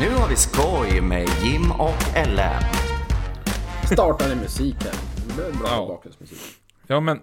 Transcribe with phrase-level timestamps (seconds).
[0.00, 2.62] Nu har vi skoj med Jim och Ellen.
[3.92, 4.92] Startade musik här.
[5.28, 5.86] Det blev bra Ja.
[5.88, 6.38] bakgrundsmusik.
[6.86, 7.20] Ja men,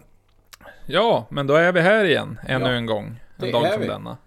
[0.86, 3.20] ja, men då är vi här igen ännu Ja, en gång.
[3.38, 3.88] det En dag som vi.
[3.88, 4.18] denna.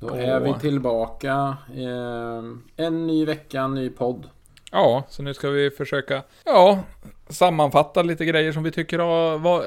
[0.00, 0.20] Då Åh.
[0.28, 1.56] är vi tillbaka.
[1.76, 4.28] Eh, en ny vecka, en ny podd.
[4.72, 6.78] Ja, så nu ska vi försöka, ja,
[7.28, 8.98] sammanfatta lite grejer som vi tycker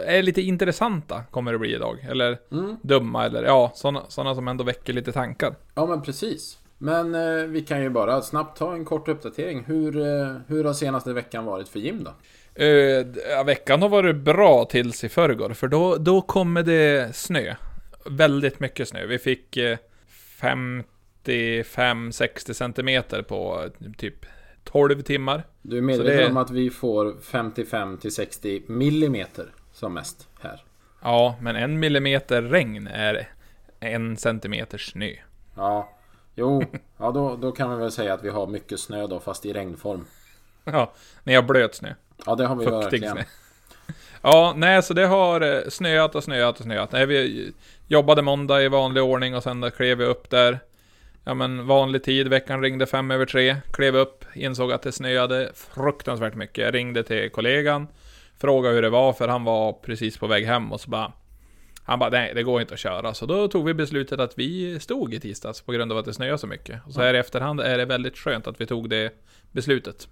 [0.06, 2.06] är lite intressanta, kommer det bli idag.
[2.10, 2.76] Eller Mm.
[2.82, 5.56] dumma, eller ja, sådana såna som ändå väcker lite tankar.
[5.76, 6.58] Ja men precis.
[6.82, 9.64] Men eh, vi kan ju bara snabbt ta en kort uppdatering.
[9.68, 12.12] Hur, eh, hur har senaste veckan varit för Jim då?
[13.32, 17.56] Ja, veckan har varit bra tills i förrgår, för då, då kommer det snö.
[18.06, 19.06] Väldigt mycket snö.
[19.06, 19.78] Vi fick eh,
[21.26, 24.26] 55-60 centimeter på eh, typ
[24.64, 25.44] 12 timmar.
[25.62, 30.64] Du är medveten det- om att vi får 55 till 60 millimeter som mest här.
[31.02, 33.28] Ja, men en millimeter regn är
[33.80, 35.12] en centimeter snö.
[35.56, 35.90] Ja,
[36.40, 36.64] jo,
[36.98, 39.54] ja då, då kan man väl säga att vi har mycket snö då fast i
[39.54, 40.06] regnform.
[40.64, 40.92] Ja,
[41.24, 41.94] när jag blöt snö.
[42.26, 43.14] Ja det har vi Fuktig verkligen.
[43.14, 43.24] snö.
[44.22, 46.92] Ja, nej, så det har eh, snöat och snöat och snöat.
[46.92, 47.52] Nej, vi
[47.88, 50.60] jobbade måndag i vanlig ordning och sen klev vi upp där.
[51.24, 53.56] Ja men vanlig tid, veckan ringde fem över tre.
[53.74, 56.64] Klev upp, insåg att det snöade fruktansvärt mycket.
[56.66, 57.88] Jag ringde till kollegan.
[58.40, 61.14] Frågade hur det var, för han var precis på väg hem och så bara...
[61.90, 63.14] Han bara, nej det går inte att köra.
[63.14, 66.14] Så då tog vi beslutet att vi stod i tisdags på grund av att det
[66.14, 66.82] snöade så mycket.
[66.86, 69.14] Och så här i efterhand är det väldigt skönt att vi tog det
[69.52, 70.08] beslutet.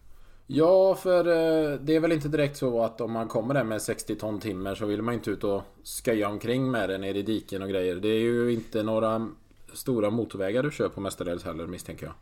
[0.48, 3.82] Ja, för eh, det är väl inte direkt så att om man kommer där med
[3.82, 5.64] 60 ton timmer så vill man inte ut och
[6.06, 7.96] sköja omkring med det nere i diken och grejer.
[7.96, 9.30] Det är ju inte några
[9.74, 12.16] stora motorvägar du kör på mestadels heller misstänker jag.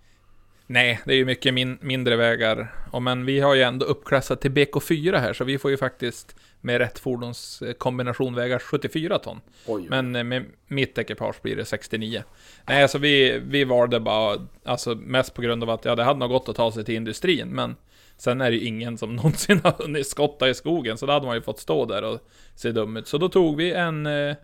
[0.67, 2.73] Nej, det är ju mycket min mindre vägar.
[2.91, 6.35] Och men vi har ju ändå uppklassat till BK4 här, så vi får ju faktiskt
[6.65, 9.41] med rätt fordonskombination väga 74 ton.
[9.67, 9.85] Oj.
[9.89, 12.23] Men eh, med mitt ekipage blir det 69.
[12.67, 16.19] Nej, alltså vi, vi valde bara, alltså mest på grund av att ja, det hade
[16.19, 17.75] nog gått att ta sig till industrin, men
[18.17, 21.25] sen är det ju ingen som någonsin har hunnit skotta i skogen, så då hade
[21.25, 22.19] man ju fått stå där och
[22.55, 23.07] se dum ut.
[23.07, 24.35] Så då tog vi en, eh,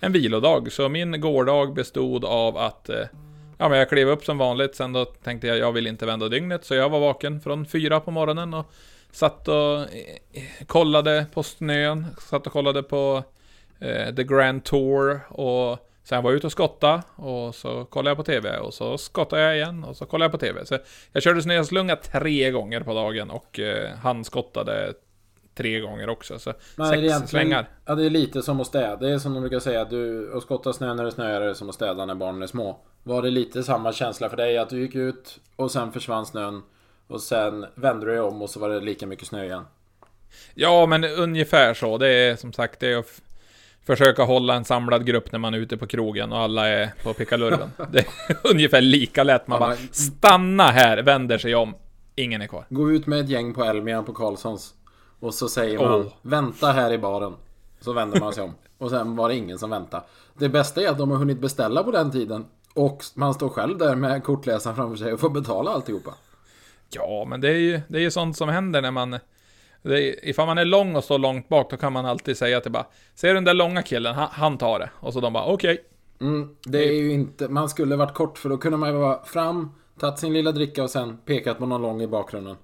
[0.00, 3.06] en vilodag, så min gårdag bestod av att eh,
[3.58, 6.28] Ja men jag klev upp som vanligt, sen då tänkte jag jag vill inte vända
[6.28, 8.72] dygnet, så jag var vaken från fyra på morgonen och
[9.14, 13.22] satt och eh, kollade på snön, satt och kollade på
[13.78, 18.16] eh, The Grand Tour och sen var jag ute och skotta och så kollade jag
[18.16, 20.66] på TV och så skottade jag igen och så kollade jag på TV.
[20.66, 20.78] Så
[21.12, 24.94] jag körde snöslunga tre gånger på dagen och eh, han skottade
[25.54, 26.38] tre gånger också.
[26.38, 27.68] Så Men sex slängar.
[27.84, 28.96] Ja, det är lite som att städa.
[28.96, 31.68] Det är som de brukar säga, du, att skotta snö när det snöar är som
[31.68, 32.80] att städa när barnen är små.
[33.02, 34.58] Var det lite samma känsla för dig?
[34.58, 36.62] Att du gick ut och sen försvann snön
[37.08, 39.64] och sen vände du dig om och så var det lika mycket snö igen?
[40.54, 41.98] Ja, men ungefär så.
[41.98, 43.20] Det är som sagt, det är att
[43.86, 47.12] försöka hålla en samlad grupp när man är ute på krogen och alla är på
[47.14, 47.70] pickalurven.
[47.92, 48.06] det är
[48.44, 49.46] ungefär lika lätt.
[49.46, 51.74] Man Ja, bara stanna här, vänder sig om.
[52.16, 52.66] Ingen är kvar.
[52.68, 54.74] Gå ut med ett gäng på Elmia på Karlssons.
[55.20, 56.06] Och så säger man Åh.
[56.22, 57.34] Vänta här i baren.
[57.80, 58.54] Så vänder man sig om.
[58.78, 60.02] Och sen var det ingen som väntade.
[60.38, 62.44] Det bästa är att de har hunnit beställa på den tiden.
[62.74, 66.14] Och man står själv där med kortläsaren framför sig och får betala alltihopa.
[66.90, 69.18] Ja, men det är ju, det är ju sånt som händer när man...
[69.82, 72.60] Det är, ifall man är lång och står långt bak, då kan man alltid säga
[72.60, 74.14] till bara Ser du den där långa killen?
[74.14, 74.90] Han, han tar det.
[74.94, 75.84] Och så de bara okej.
[76.20, 77.48] Mm, det är ju inte...
[77.48, 80.82] Man skulle varit kort för då kunde man ju vara fram, tagit sin lilla dricka
[80.82, 82.56] och sen pekat på någon lång i bakgrunden.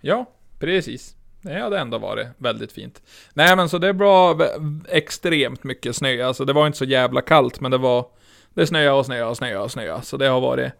[0.00, 0.26] Ja,
[0.58, 1.16] precis.
[1.42, 3.02] Det hade ändå varit väldigt fint.
[3.34, 4.48] Nej men så det var
[4.88, 6.22] extremt mycket snö.
[6.26, 8.06] Alltså det var inte så jävla kallt men det var...
[8.54, 10.02] Det snöade och snöade och snöade och snöade.
[10.02, 10.72] Så det har varit...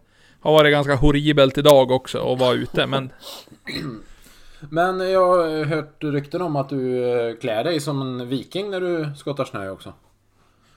[0.43, 3.11] Har varit ganska horribelt idag också att vara ute men...
[4.69, 8.81] Men jag har hört rykten om att du eh, klär dig som en viking när
[8.81, 9.93] du skottar snö också.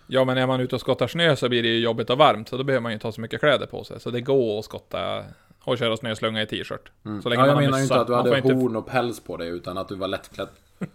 [0.07, 2.49] Ja men är man ute och skottar snö så blir det ju jobbigt och varmt.
[2.49, 4.01] Så då behöver man ju inte ha så mycket kläder på sig.
[4.01, 5.25] Så det går att skotta
[5.65, 6.91] och köra snöslunga i t-shirt.
[7.23, 8.87] Så länge Ja, jag man menar ju inte att du hade får inte- horn och
[8.87, 10.49] päls på dig utan att du var lättklädd.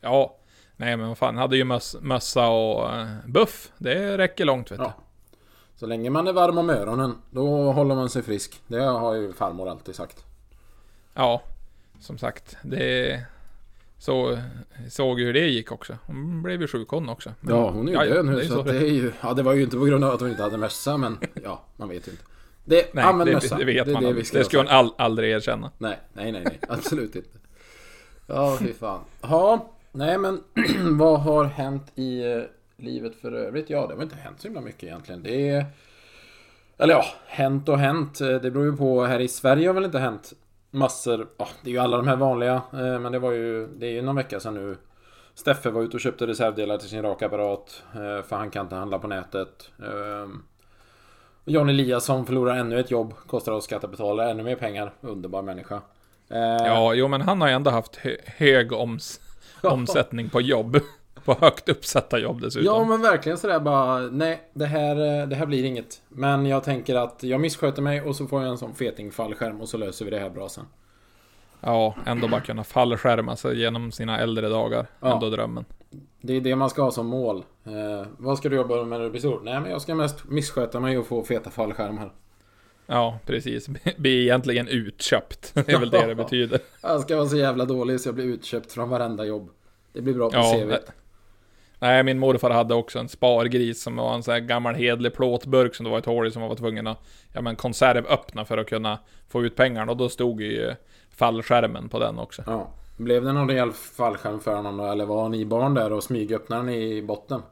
[0.00, 0.36] Ja.
[0.76, 3.72] Nej men vad fan, hade ju möss, mössa och uh, buff.
[3.78, 4.84] Det räcker långt vet du.
[5.82, 8.60] Så länge man är varm om öronen, då håller man sig frisk.
[8.66, 10.24] Det har ju farmor alltid sagt.
[11.14, 11.42] Ja,
[12.00, 13.20] som sagt, det...
[13.98, 14.38] Så,
[14.90, 15.96] såg ju hur det gick också.
[16.06, 17.32] Hon blev ju sjuk hon också.
[17.40, 19.12] Men- Ja, hon är ju ja, död nu det så, så det- är ju...
[19.20, 21.18] Ja, det var ju inte på grund av att hon inte hade mössa men...
[21.44, 22.24] Ja, man vet ju inte.
[22.64, 23.56] Det, Nej, använd det, mössa.
[23.56, 25.70] det vet det man det vi ska Det skulle hon all, aldrig erkänna.
[25.78, 26.58] Nej, nej, nej, nej.
[26.68, 27.38] Absolut inte.
[28.26, 29.00] Ja, fy fan.
[29.22, 30.40] Ja, nej men
[30.98, 32.42] vad har hänt i eh,
[32.82, 33.70] livet för övrigt?
[33.70, 35.22] Ja, det har inte hänt så himla mycket egentligen.
[35.22, 35.66] Det är...
[36.78, 38.20] Eller ja, hänt och hänt.
[38.20, 39.04] Eh, Det beror ju på.
[39.04, 40.32] Här i Sverige har väl inte hänt
[40.70, 41.28] massor.
[41.38, 42.62] Ja, det är ju alla de här vanliga.
[42.72, 43.66] eh, Men det var ju...
[43.66, 44.76] Det är ju någon vecka sedan nu.
[45.34, 47.82] Steffe var ute och köpte reservdelar till sin rakapparat.
[47.94, 49.70] eh, För han kan inte handla på nätet.
[49.78, 50.42] Ehm,
[51.44, 54.92] John Eliasson förlorar ännu ett jobb, kostar oss skattebetalare ännu mer pengar.
[55.00, 55.80] Underbar människa.
[56.28, 59.20] Ja, jo men han har ju ändå haft hö hög oms
[59.62, 60.80] omsättning på jobb.
[61.24, 62.66] På högt uppsatta jobb dessutom.
[62.66, 66.02] Ja men verkligen sådär bara, nej det här, eh, det här blir inget.
[66.08, 69.60] Men jag tänker att jag missköter mig och så får jag en sån feting fallskärm
[69.60, 70.64] och så löser vi det här bra sen.
[71.60, 74.86] Ja, ändå bara kunna fallskärma sig genom sina äldre dagar.
[75.00, 75.14] Ja.
[75.14, 75.64] Ändå drömmen.
[76.20, 77.44] Det är det man ska ha som mål.
[77.64, 79.40] Eh, vad ska du jobba med när du blir stor?
[79.44, 82.12] Nej men jag ska mest missköta mig och få feta fallskärmar.
[82.86, 83.68] Ja, precis.
[83.96, 85.54] Bli egentligen utköpt.
[85.54, 86.60] Det är väl det det betyder.
[86.80, 89.50] Jag ska vara så jävla dålig så jag blir utköpt från varenda jobb.
[89.92, 90.72] Det blir bra på Ja, CV.
[91.82, 92.02] Nej.
[92.02, 95.84] Min morfar hade också en spargris som var en sån här gammal hedlig plåtburk som
[95.84, 96.98] det var ett hål i som man var tvungen att
[97.32, 98.98] ja, men konservöppna för att kunna
[99.28, 99.92] få ut pengarna.
[99.92, 100.74] Och då stod ju
[101.16, 102.42] fallskärmen på den också.
[102.46, 102.68] Ja.
[102.96, 104.84] Blev det någon rejäl fallskärm för honom då?
[104.84, 107.42] Eller var ni barn där och smygöppnade den i botten?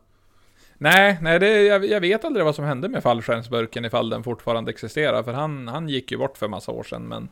[0.78, 4.70] Nej, nej det, jag, jag vet aldrig vad som hände med fallskärmsburken ifall den fortfarande
[4.70, 5.22] existerar.
[5.22, 7.02] För han, han gick ju bort för massa år sedan.
[7.02, 7.28] Men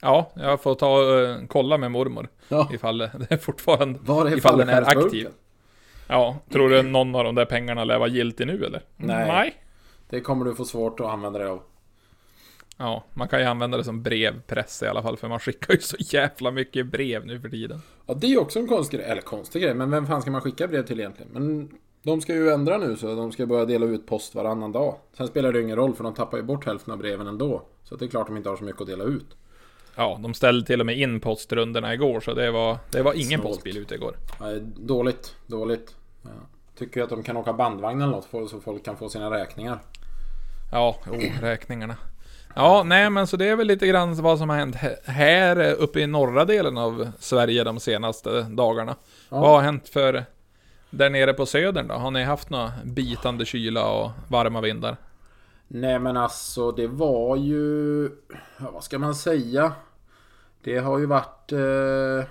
[0.00, 2.28] ja, jag får ta och kolla med mormor.
[2.48, 2.68] Ja.
[2.72, 3.98] Ifall det fortfarande...
[4.02, 5.28] Var ifall den är aktiv.
[6.08, 8.82] Ja, tror du någon av de där pengarna lär vara giltig nu eller?
[8.96, 9.28] Nej.
[9.28, 9.54] Nej.
[10.10, 11.62] Det kommer du få svårt att använda dig av.
[12.76, 15.80] Ja, man kan ju använda det som brevpress i alla fall, för man skickar ju
[15.80, 17.82] så jävla mycket brev nu för tiden.
[18.06, 19.10] Ja, det är ju också en konstig grej.
[19.10, 21.32] Eller konstig grej, men vem fan ska man skicka brev till egentligen?
[21.32, 21.70] Men
[22.02, 24.96] de ska ju ändra nu så de ska börja dela ut post varannan dag.
[25.16, 27.62] Sen spelar det ju ingen roll för de tappar ju bort hälften av breven ändå.
[27.84, 29.36] Så det är klart de inte har så mycket att dela ut.
[29.96, 33.40] Ja, de ställde till och med in postrundorna igår, så det var, det var ingen
[33.40, 33.42] Snålt.
[33.56, 34.16] postbil ute igår.
[34.40, 35.94] Nej, dåligt, dåligt.
[36.22, 36.30] Ja.
[36.78, 39.78] Tycker att de kan åka bandvagn eller något så folk kan få sina räkningar.
[40.72, 41.96] Ja, oh, räkningarna.
[42.54, 45.56] Ja, nej men så det är väl lite grann vad som har hänt här- här
[45.56, 48.96] eh, uppe i norra delen av Sverige de senaste dagarna.
[49.28, 49.40] Ja.
[49.40, 50.24] Vad har hänt för
[50.90, 51.94] där nere på södern då?
[51.94, 54.96] Har ni haft några bitande kyla och varma vindar?
[55.74, 58.04] Nej men alltså det var ju...
[58.58, 59.72] Ja, vad ska man säga?
[60.62, 61.52] Det har ju varit...
[61.52, 62.28] Eh...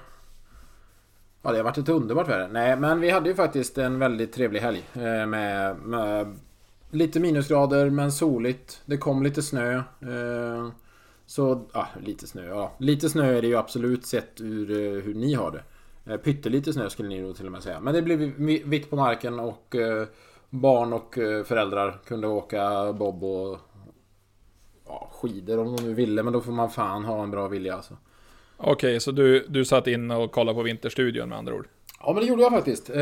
[1.41, 2.47] Ja det har varit ett underbart väder.
[2.47, 4.89] Nej men vi hade ju faktiskt en väldigt trevlig helg.
[4.93, 6.39] Eh, med, med
[6.91, 8.81] lite minusgrader men soligt.
[8.85, 9.75] Det kom lite snö.
[9.99, 10.69] Eh...
[11.25, 12.47] Så, ja lite snö.
[12.47, 15.63] Ja, lite snö är det ju absolut sett ur eh, hur ni har det.
[16.11, 17.79] Eh, Pyttelite snö skulle ni nog till och med säga.
[17.79, 18.19] Men det blev
[18.65, 20.07] vitt på marken och eh,
[20.51, 23.59] barn och eh, föräldrar kunde åka bob och
[24.88, 26.24] ja, skidor om de nu ville.
[26.24, 27.98] Men då får man fan ha en bra vilja alltså.
[28.57, 31.68] Okej, så du, du satt in och kollade på Vinterstudion med andra ord?
[32.03, 32.89] Ja men det gjorde jag faktiskt.
[32.89, 32.98] Eh,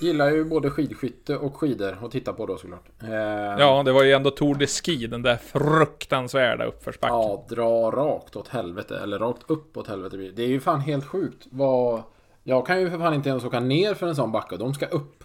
[0.00, 2.84] gillar ju både skidskytte och skidor att titta på då såklart.
[3.02, 3.10] Eh,
[3.58, 7.16] Ja, det var ju ändå Tour de Ski, den där fruktansvärda uppförsbacken.
[7.16, 8.98] Ja, dra rakt åt helvete.
[9.02, 10.16] Eller rakt upp åt helvete.
[10.16, 11.46] Det är ju fan helt sjukt.
[11.50, 12.02] Vad...
[12.42, 14.56] Jag kan ju för fan inte ens åka ner för en sån backe.
[14.56, 15.24] De ska upp.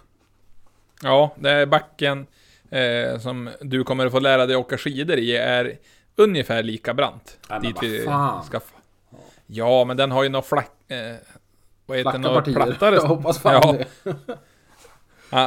[1.02, 2.26] Ja, det är backen
[2.70, 5.78] eh, som du kommer att få lära dig åka skidor i är
[6.16, 7.38] ungefär lika brant.
[7.48, 8.44] Nej, men vad fan.
[8.44, 8.60] ska...
[9.46, 10.70] Ja, men den har ju några flack...
[10.88, 11.14] Eh,
[11.86, 12.18] vad heter det?
[12.18, 12.54] Flacka Några partier.
[12.54, 12.94] plattare...
[12.94, 13.72] Jag hoppas fan ja.
[14.02, 14.14] det.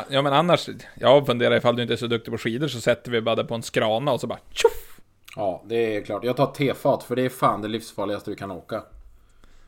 [0.09, 0.69] Ja, men annars...
[0.95, 3.45] Jag funderar ifall du inte är så duktig på skidor så sätter vi bara det
[3.45, 4.99] på en skrana och så bara tjoff!
[5.35, 6.23] Ja, det är klart.
[6.23, 8.83] Jag tar tefat för det är fan det livsfarligaste du kan åka.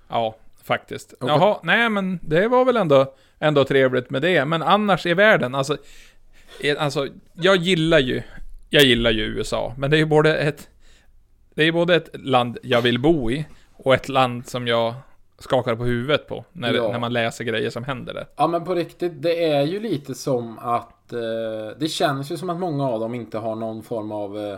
[0.08, 1.14] Ja, faktiskt.
[1.20, 1.36] Okej.
[1.36, 4.46] Jaha, nej men det var väl ändå, ändå trevligt med det.
[4.46, 5.78] Men annars i världen, alltså...
[6.78, 8.22] Alltså, jag gillar ju...
[8.70, 10.70] Jag gillar ju USA, men det är ju både ett...
[11.56, 14.94] Det är ju både ett land jag vill bo i, och ett land som jag
[15.40, 16.92] skakar på huvudet på, när, Ja.
[16.92, 18.28] när man läser grejer som händer där.
[18.36, 21.20] Ja men på riktigt, det är ju lite som att eh,
[21.80, 24.58] Det känns ju som att många av dem inte har någon form av eh,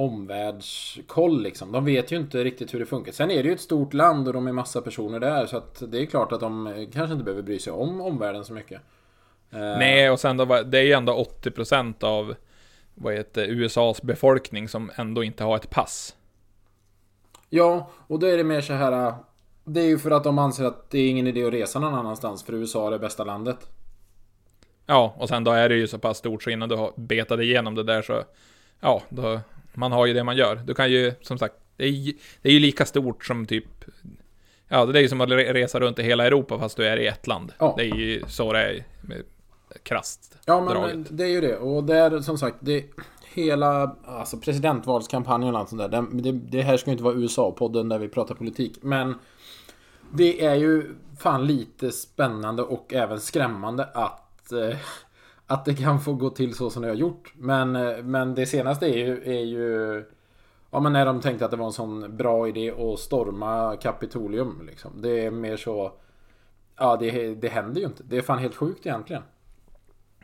[0.00, 1.72] Omvärldskoll liksom.
[1.72, 3.12] De vet ju inte riktigt hur det funkar.
[3.12, 5.46] Sen är det ju ett stort land och de är massa personer där.
[5.46, 8.44] Så att det är klart att de eh, kanske inte behöver bry sig om omvärlden
[8.44, 8.80] så mycket.
[9.50, 12.34] Eh, Nej, och sen då, det är ju ändå 80% av
[12.94, 16.14] vad heter USAs befolkning som ändå inte har ett pass.
[17.48, 18.92] Ja, och då är det mer så här.
[18.92, 19.14] eh,
[19.64, 21.94] Det är ju för att de anser att det är ingen idé att resa någon
[21.94, 22.42] annanstans.
[22.44, 23.70] För USA är det bästa landet.
[24.86, 27.40] Ja, och sen då är det ju så pass stort så innan du har betat
[27.40, 28.22] igenom det där så...
[28.80, 29.40] Ja, då...
[29.74, 30.56] Man har ju det man gör.
[30.56, 33.64] Du kan ju, som sagt, det är, ju- det är ju lika stort som typ...
[34.68, 36.96] Ja, det är ju som att re- resa runt i hela Europa fast du är
[36.96, 37.52] i ett land.
[37.58, 37.74] Ja.
[37.78, 39.22] Det är ju så det är, med
[39.82, 41.06] krasst Ja men draget.
[41.10, 41.56] det är ju det.
[41.56, 42.84] Och där som sagt, det
[43.34, 46.02] hela alltså presidentvalskampanjen och allt sånt där.
[46.02, 48.78] Det, det, det här ska ju inte vara USA-podden där vi pratar politik.
[48.82, 49.14] Men
[50.12, 54.76] det är ju fan lite spännande och även skrämmande att eh,
[55.50, 57.32] att det kan få gå till så som det har gjort.
[57.36, 60.04] Men, eh, men det senaste är ju, är ju
[60.70, 64.62] Ja men när de tänkte att det var en sån bra idé att storma Kapitolium
[64.70, 65.02] liksom.
[65.02, 65.92] Det är mer så
[66.78, 68.02] Ja det, det händer ju inte.
[68.02, 69.22] Det är fan helt sjukt egentligen.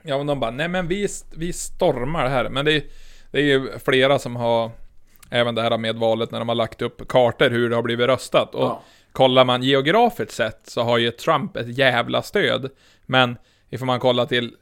[0.02, 2.48] Ja, men de bara, nej men vi, vi stormar det här.
[2.48, 2.82] Men det är,
[3.30, 4.70] det är ju flera som har,
[5.30, 8.06] även det här med valet, när de har lagt upp kartor hur det har blivit
[8.06, 8.54] röstat.
[8.54, 8.82] Och Ja.
[9.12, 12.70] kollar man geografiskt sett så har ju Trump ett jävla stöd.
[13.06, 13.36] Men
[13.70, 14.54] ifall man kollar till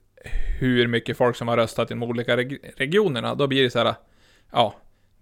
[0.60, 3.78] hur mycket folk som har röstat i de olika reg regionerna, då blir det så
[3.78, 3.94] här,
[4.52, 4.74] ja,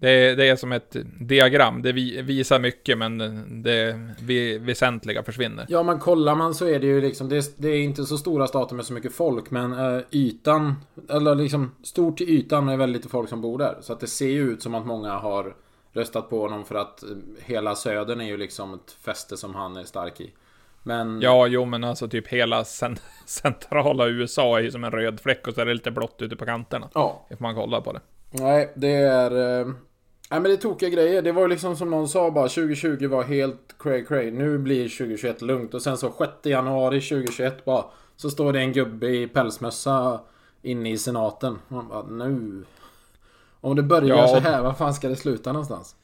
[0.02, 1.82] det, det är som ett diagram.
[1.82, 3.18] Det vi, visar mycket, men
[3.62, 5.66] det vi, väsentliga försvinner.
[5.68, 8.18] Ja men kollar man så är det ju liksom Det är, det är inte så
[8.18, 10.74] stora stater med så mycket folk men eh, ytan
[11.08, 14.06] Eller liksom stort till ytan är väldigt lite folk som bor där Så att det
[14.06, 15.54] ser ju ut som att många har
[15.92, 17.08] Röstat på honom för att eh,
[17.40, 20.32] Hela södern är ju liksom ett fäste som han är stark i
[20.82, 22.96] men Ja, jo men alltså typ hela cen
[23.26, 26.36] centrala USA är ju som en röd fläck och så är det lite blått ute
[26.36, 26.88] på kanterna.
[26.94, 28.00] Ja Ifall man kollar på det.
[28.30, 29.66] Nej det är eh,
[30.30, 33.06] Nej men det är tokiga grejer Det var ju liksom som någon sa bara 2020
[33.08, 37.84] var helt cray cray Nu blir 2021 lugnt och sen så 6 januari 2021 bara
[38.16, 40.20] Så står det en gubbe i pälsmössa
[40.62, 42.64] Inne i senaten Man bara nu
[43.60, 44.28] Om det börjar Ja.
[44.28, 45.96] så här, vad fan ska det sluta någonstans?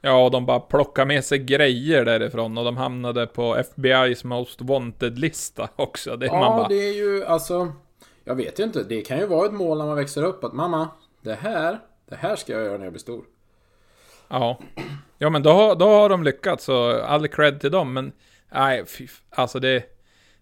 [0.00, 5.68] Ja, de bara plockar med sig grejer därifrån och de hamnade på FBI's Most Wanted-lista
[5.76, 6.16] också.
[6.16, 7.72] Det Ja, bara, det är ju alltså
[8.24, 10.52] Jag vet ju inte, det kan ju vara ett mål när man växer upp att
[10.52, 10.88] mamma
[11.22, 11.78] Det här,
[12.08, 13.24] det här ska jag göra när jag blir stor
[14.30, 14.58] ja.
[15.18, 18.12] Ja, men då, då har de lyckats och all cred till dem, men
[18.52, 19.84] nej, fy, alltså det,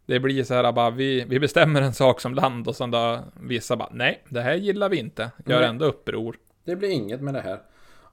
[0.06, 3.18] det blir så här bara, vi, vi bestämmer en sak som land och sen då
[3.40, 5.68] vissa bara, nej, det här gillar vi inte, gör Nej.
[5.68, 6.36] ändå uppror.
[6.64, 7.60] Det blir inget med det här.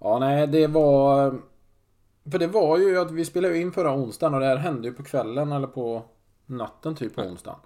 [0.06, 1.42] Ja, nej, det var...
[2.32, 4.94] För det var ju att vi spelade in förra onsdagen och det här hände ju
[4.94, 6.06] på kvällen eller på
[6.46, 7.60] natten typ på onsdagen.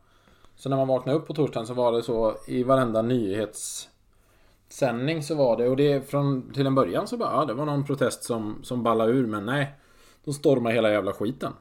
[0.56, 5.36] Så när man vaknade upp på torsdagen så var det så i varenda nyhetssändning så
[5.36, 8.24] var det och det från till en början så bara ja, det var någon protest
[8.24, 9.76] som, som ballade ur men nej.
[10.24, 11.54] De stormade hela jävla skiten.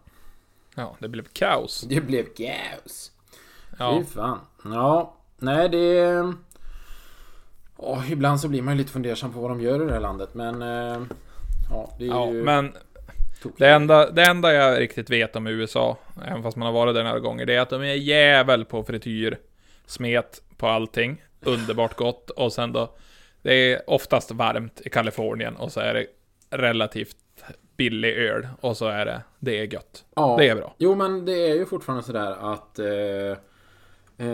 [0.75, 1.87] Ja, det blev kaos.
[1.89, 3.13] Det blev kaos.
[3.79, 4.39] Ja, Fy fan.
[4.65, 6.33] Ja, nej det...
[7.81, 10.01] Åh, ibland så blir man ju lite fundersam på vad de gör i det här
[10.01, 10.63] landet men...
[10.63, 10.99] eh,
[11.71, 12.43] Ja, det är ja ju...
[12.43, 12.73] men
[13.43, 13.59] tokigt.
[13.59, 17.05] Det enda, det enda jag riktigt vet om USA, även fast man har varit där
[17.05, 19.39] några gånger, det är att de är jävel på frityr,
[19.87, 22.97] smet på allting, underbart gott, och sen då,
[23.43, 26.07] det är oftast varmt i Kalifornien, och så är det
[26.51, 27.17] relativt
[27.77, 30.05] billig öl, och så är det, det är gött.
[30.17, 30.37] Ja.
[30.39, 30.75] Det är bra.
[30.79, 32.79] Jo men det är ju fortfarande sådär att...
[32.79, 33.39] Eh,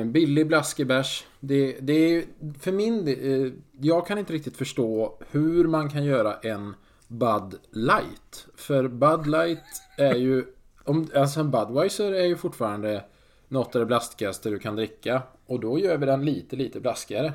[0.05, 1.25] billig blaskig bärs.
[1.41, 2.25] Det, det är
[2.61, 6.75] för min eh, Jag kan inte riktigt förstå hur man kan göra en
[7.09, 8.47] Bud Light.
[8.57, 9.65] För Bud Light
[9.99, 10.45] är ju...
[10.85, 13.05] Om, alltså en Budweiser är ju fortfarande
[13.49, 15.23] något av det blaskigaste du kan dricka.
[15.47, 17.33] Och då gör vi den lite, lite blaskigare.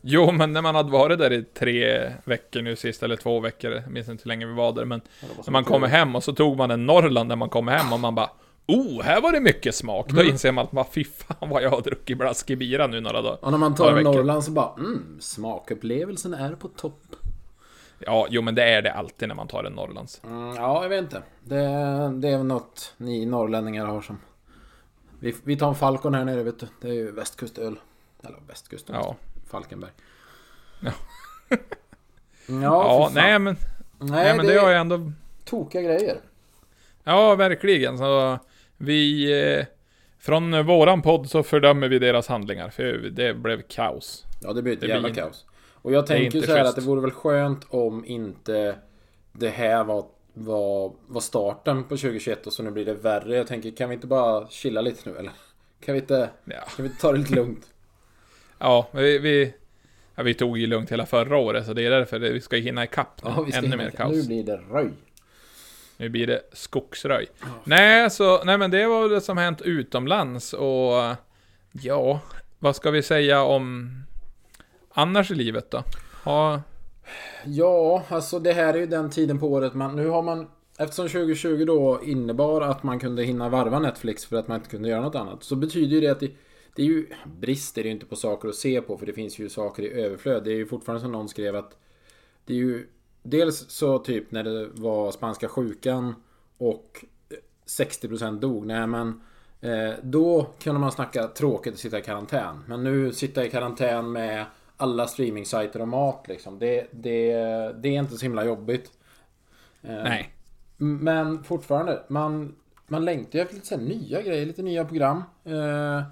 [0.00, 3.72] Jo, men när man hade varit där i tre veckor nu sist, eller två veckor,
[3.72, 5.00] jag minns inte hur länge vi var där, men
[5.44, 8.00] när man kommer hem och så tog man en Norrland när man kommer hem och
[8.00, 8.30] man bara
[8.68, 10.10] Oh, här var det mycket smak.
[10.10, 13.22] Då inser man att man, fy fan vad jag har druckit blaskig bira nu några
[13.22, 13.44] dagar.
[13.44, 14.04] Och när man tar en.
[14.04, 17.16] Norrland så bara mm, smakupplevelsen är på topp.
[17.98, 20.20] Ja, jo men det är det alltid när man tar en Norrlands.
[20.24, 21.22] Mm, ja, jag vet inte.
[21.44, 21.64] Det,
[22.14, 24.18] det är något ni norrlänningar har som...
[25.20, 26.66] Vi, vi tar en Falcon här nere vet du.
[26.80, 27.78] Det är ju västkustöl.
[28.22, 28.94] Eller västkusten.
[28.94, 29.16] Ja.
[29.50, 29.90] Falkenberg.
[30.80, 30.90] Ja.
[32.46, 33.56] ja, Ja, nej men,
[33.98, 35.12] Nej, nej, men det, det är jag ändå...
[35.44, 36.20] tokiga grejer.
[37.04, 37.98] Ja, verkligen.
[37.98, 38.38] Så
[38.78, 39.32] vi...
[39.58, 39.66] Eh,
[40.20, 44.26] från våran podd så fördömer vi deras handlingar, för det blev kaos.
[44.42, 45.44] Ja, det blir ett Det jävla blir- kaos.
[45.74, 48.74] Och jag tänker så här att det vore väl skönt om inte
[49.32, 50.04] det här var,
[50.34, 53.36] var, var starten på 2021 och så nu blir det värre.
[53.36, 55.32] Jag tänker, kan vi inte bara chilla lite nu eller?
[55.84, 57.66] Kan vi inte, Ja, kan vi inte ta det lite lugnt?
[58.58, 59.18] ja vi...
[59.18, 59.54] vi
[60.14, 62.56] Ja, vi tog ju lugnt hela förra året, så det är därför det, vi ska
[62.56, 63.20] hinna ikapp.
[63.24, 64.12] Ja, vi ska Ännu hinna- mer kaos.
[64.16, 64.90] Nu blir det röj.
[66.00, 67.26] Nu blir det skogsröj.
[67.64, 71.14] Nej, så, nej men det var väl det som hänt utomlands och
[71.72, 72.20] ja,
[72.58, 73.90] vad ska vi säga om
[74.92, 75.82] annars i livet då?
[76.24, 76.62] Ha,
[77.44, 79.96] Ja, alltså det här är ju den tiden på året man...
[79.96, 80.46] Nu har man...
[80.78, 84.88] Eftersom 2020 då innebar att man kunde hinna varva Netflix för att man inte kunde
[84.88, 85.42] göra något annat.
[85.42, 86.30] Så betyder ju det att det,
[86.74, 87.06] det är ju...
[87.26, 89.82] Brist är det ju inte på saker att se på för det finns ju saker
[89.82, 90.44] i överflöd.
[90.44, 91.76] Det är ju fortfarande som någon skrev att...
[92.44, 92.86] Det är ju...
[93.22, 96.14] Dels så typ när det var spanska sjukan
[96.58, 97.04] och
[97.66, 98.66] 60% dog.
[98.66, 99.20] Nej men...
[99.60, 102.64] Eh, då kunde man snacka tråkigt att sitta i karantän.
[102.66, 104.46] Men nu sitta i karantän med
[104.76, 106.58] alla streamingsajter och mat liksom.
[106.58, 107.32] Det, det,
[107.82, 108.90] det är inte så himla jobbigt.
[109.82, 110.32] Eh, nej.
[110.76, 112.54] Men fortfarande, man,
[112.86, 115.22] man längtar ju efter lite nya grejer, lite nya program.
[115.44, 116.02] Eh,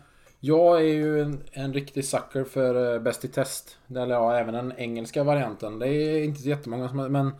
[0.40, 3.78] jag är ju en, en riktig sucker för eh, Bäst i test.
[3.90, 5.78] Eller ja, även den engelska varianten.
[5.78, 7.30] Det är inte så jättemånga som men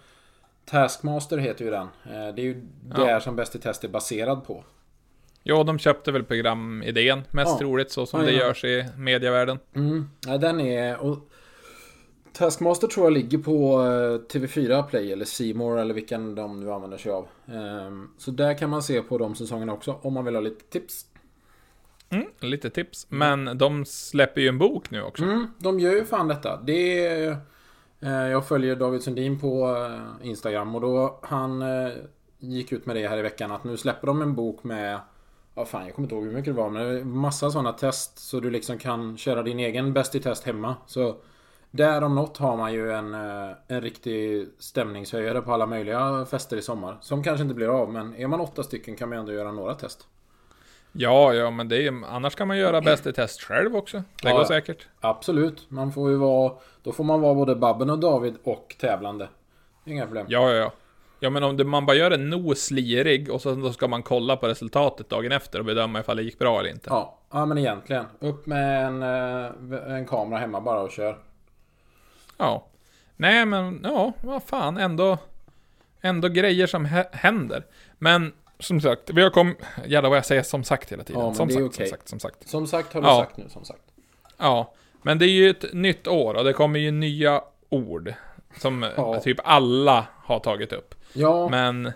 [0.64, 1.86] Taskmaster heter ju den.
[2.04, 3.04] Eh, det är ju Ja.
[3.04, 4.64] där som Bäst i test är baserad på.
[5.42, 7.58] Ja, de köpte väl programidén, mest Ja.
[7.58, 8.38] troligt, så som Ja, det ja.
[8.46, 9.58] görs i medievärlden.
[9.74, 10.10] Mm.
[10.26, 10.98] Ja, den är...
[11.00, 11.18] Och
[12.32, 16.98] Taskmaster tror jag ligger på eh, TV4 Play eller Seymour eller vilken de nu använder
[16.98, 17.26] sig av.
[17.46, 20.64] Ehm, Så där kan man se på de säsongerna också om man vill ha lite
[20.64, 21.06] tips.
[22.10, 23.06] Mm, lite tips.
[23.10, 25.24] Men de släpper ju en bok nu också.
[25.24, 26.56] Mm, de gör ju fan detta.
[26.56, 27.36] Det är,
[28.00, 31.92] eh, jag följer David Sundin på eh, Instagram och då han eh,
[32.38, 35.00] gick ut med det här i veckan att nu släpper de en bok med
[35.58, 38.18] Ja fan jag kommer inte ihåg hur mycket det var men det massa sådana test
[38.18, 40.74] så du liksom kan köra din egen bäst i test hemma.
[40.86, 41.16] Så
[41.70, 46.56] där om något har man ju en, eh, en riktig stämningshöjare på alla möjliga fester
[46.56, 46.98] i sommar.
[47.00, 49.74] Som kanske inte blir av men är man åtta stycken kan man ändå göra några
[49.74, 50.06] test.
[50.98, 53.96] Ja, ja, men det är, annars kan man göra bäst i test själv också.
[54.22, 54.86] Det Ja, går säkert.
[55.00, 55.66] Absolut.
[55.70, 56.52] Man får ju vara...
[56.82, 59.28] Då får man vara både Babben och David och tävlande.
[59.84, 60.26] Inga problem.
[60.28, 60.72] Ja, ja, ja.
[61.20, 64.02] Ja, men om det, man bara gör en nos slirig och så då ska man
[64.02, 66.86] kolla på resultatet dagen efter och bedöma ifall det gick bra eller inte.
[66.90, 68.04] Ja, ja men egentligen.
[68.20, 71.18] Upp med en, eh, en kamera hemma bara och kör.
[72.36, 72.66] Ja.
[73.16, 75.18] Nej, men ja, vad fan, ändå...
[76.00, 77.64] Ändå grejer som hä- händer.
[77.98, 79.56] Men som sagt, vi har kommit...
[79.86, 81.22] Jävlar vad jag säger som sagt hela tiden.
[81.22, 81.86] Ja, som, sagt, okej.
[81.88, 82.48] som sagt, som sagt.
[82.48, 83.16] Som sagt har du Ja.
[83.20, 83.82] sagt nu, som sagt.
[84.36, 88.14] Ja, men det är ju ett nytt år och det kommer ju nya ord.
[88.60, 89.20] Som Ja.
[89.20, 90.94] typ alla har tagit upp.
[91.12, 91.92] Ja, men...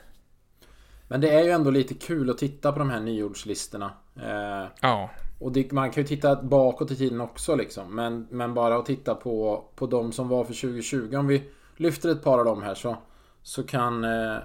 [1.08, 3.92] Men, det är ju ändå lite kul att titta på de här nyordslistorna.
[4.16, 5.10] Eh, ja.
[5.38, 7.94] och det, man kan ju titta bakåt i tiden också liksom.
[7.94, 11.16] Men, men bara att titta på, på de som var för 2020.
[11.16, 11.42] Om vi
[11.76, 12.96] lyfter ett par av dem här så,
[13.42, 14.36] så kan, eh,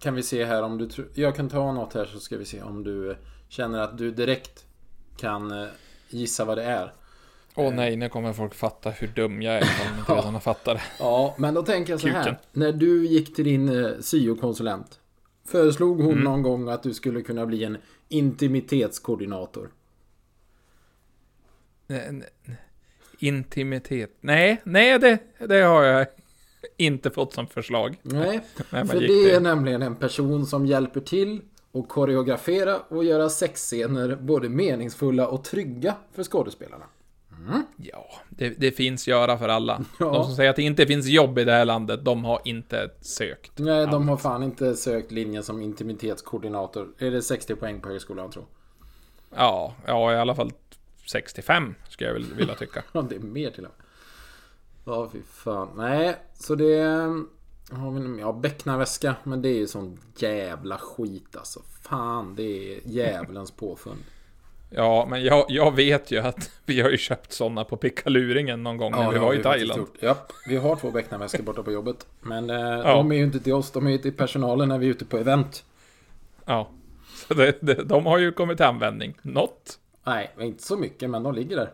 [0.00, 1.08] kan vi se här om du tror...
[1.14, 3.16] Jag kan ta något här så ska vi se om du
[3.48, 4.66] känner att du direkt
[5.16, 5.68] kan eh,
[6.08, 6.92] gissa vad det är.
[7.54, 10.40] Åh nej, nu kommer folk fatta hur dum jag är ifall de inte redan har
[10.40, 10.82] fattat det.
[10.98, 12.24] Ja, men då tänker jag så här.
[12.24, 12.36] Kuken.
[12.52, 15.00] När du gick till din eh, syokonsulent.
[15.44, 17.78] Föreslog hon någon gång att du skulle kunna bli en
[18.08, 19.70] intimitetskoordinator?
[21.86, 22.56] Nej, nej,
[23.18, 24.10] Intimitet.
[24.20, 26.06] Nej, nej det, det har jag
[26.76, 27.98] inte fått som förslag.
[28.02, 31.40] Nej, för det är till- nämligen en person som hjälper till
[31.74, 36.84] att koreografera och göra sexscener både meningsfulla och trygga för skådespelarna.
[37.76, 39.84] Ja, det, det finns göra för alla.
[40.00, 40.06] Ja.
[40.12, 42.90] De som säger att det inte finns jobb i det här landet, de har inte
[43.00, 43.58] sökt.
[43.58, 46.88] Nej, de har fan inte sökt linjen som intimitetskoordinator.
[46.98, 48.44] Är det 60 poäng på högskolan tror
[49.36, 50.52] Ja, ja i alla fall
[51.06, 52.82] 65 skulle jag vilja tycka.
[52.92, 53.79] Ja, det är mer till och med.
[54.84, 55.68] Ja, fy fan.
[55.76, 56.82] Nej, så det...
[57.72, 59.14] Har vi, ja, becknarväska.
[59.24, 61.60] Men det är ju sån jävla skit alltså.
[61.82, 63.98] Fan, det är djävulens påfund.
[64.70, 68.76] Ja, men jag, jag vet ju att vi har ju köpt sådana på pickaluringen någon
[68.76, 69.86] gång när vi var i vi Thailand.
[70.00, 72.06] Japp, vi har två becknarväskor borta på jobbet.
[72.20, 74.86] Men eh, de är ju inte till oss, de är ju till personalen när vi
[74.86, 75.64] är ute på event.
[76.44, 76.70] Ja.
[77.28, 79.14] Så det, det, de har ju kommit till användning.
[79.22, 79.78] Något.
[80.04, 81.72] Nej, inte så mycket, men de ligger där.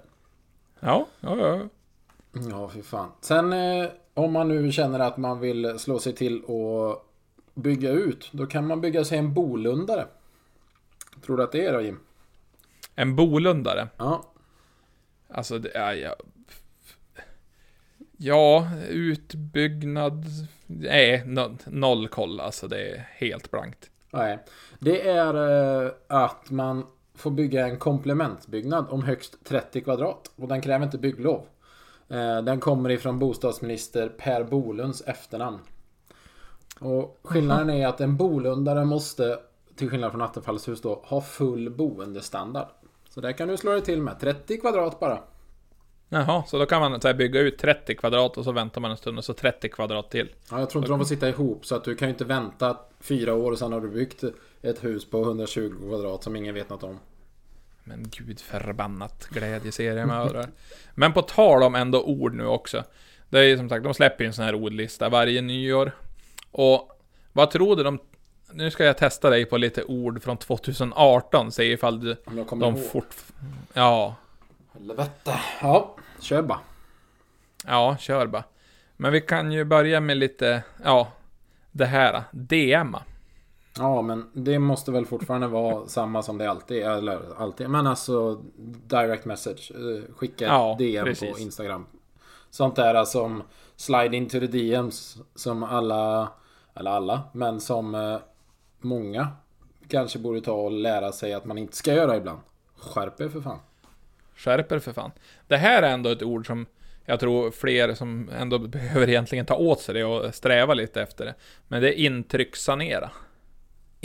[0.81, 1.61] Ja, ja, ja.
[2.51, 3.11] Ja, fy fan.
[3.21, 7.07] Sen eh, om man nu känner att man vill slå sig till och
[7.55, 10.07] bygga ut, då kan man bygga sig en bolundare.
[11.25, 12.01] Tror du att det är då, Jim?
[12.95, 13.89] En bolundare.
[13.97, 14.25] Ja.
[15.29, 15.95] Alltså, det är...
[15.95, 16.17] Ja,
[18.17, 20.25] ja utbyggnad...
[20.67, 22.41] Nej, no, noll koll.
[22.41, 23.91] Alltså, det är helt blankt.
[24.11, 24.39] Nej.
[24.79, 25.35] Det är
[25.85, 30.31] eh, att man får bygga en komplementbyggnad om högst 30 kvadrat.
[30.37, 31.47] Och den kräver inte bygglov.
[32.09, 35.59] Eh, den kommer ifrån bostadsminister Per Bolunds efternamn.
[36.81, 39.39] Och skillnaden är att en bolundare måste,
[39.77, 42.69] till skillnad från Attefallshus då, ha full boendestandard.
[43.09, 45.19] Så där kan du slå dig till med 30 kvadrat bara.
[46.09, 48.91] Jaha, så då kan man så här, bygga ut 30 kvadrat och så väntar man
[48.91, 50.35] en stund och så 30 kvadrat till.
[50.51, 52.77] Ja, jag tror inte de får sitta ihop så att du kan ju inte vänta
[53.01, 54.25] fyra år och sen har du byggt
[54.63, 56.99] ett hus på 120 kvadrat som ingen vet något om.
[57.89, 60.49] Men gud förbannat glädjeseriemördare.
[60.95, 62.85] Men på tal om ändå ord nu också.
[63.29, 65.93] Det är ju som sagt, de släpper ju en sån här ordlista varje nyår.
[66.51, 67.01] Och
[67.33, 67.99] vad tror du de...
[68.53, 72.17] Nu ska jag testa dig på lite ord från 2018, se ifall du...
[72.25, 72.87] Om jag kommer De ihåg.
[72.91, 73.15] fort...
[73.73, 74.15] Ja,
[74.73, 75.41] Helvete.
[75.63, 76.61] Ja, kör bara.
[77.67, 78.45] ja, kör bara.
[78.97, 81.13] Men vi kan ju börja med lite, ja,
[81.73, 82.23] det här.
[82.33, 83.03] DMa.
[83.79, 86.91] Ja, men det måste väl fortfarande vara samma som det alltid är.
[86.91, 87.71] Eller alltid.
[87.71, 88.43] Men alltså
[88.87, 89.73] direct message.
[89.75, 91.33] eh, Skicka Ja, DM precis.
[91.33, 91.87] på Instagram.
[92.51, 93.43] Sånt där som
[93.77, 95.17] slide into the DMs.
[95.35, 96.29] Som alla,
[96.75, 98.19] eller alla, men som eh,
[98.81, 99.29] många
[99.89, 102.41] kanske borde ta och lära sig att man inte ska göra ibland.
[102.79, 103.59] Skärp er för fan.
[104.37, 105.11] Skärper för fan.
[105.47, 106.67] Det här är ändå ett ord som
[107.05, 111.25] jag tror fler som ändå behöver egentligen ta åt sig det och sträva lite efter
[111.25, 111.35] det.
[111.69, 113.11] Men det är intryckssanera.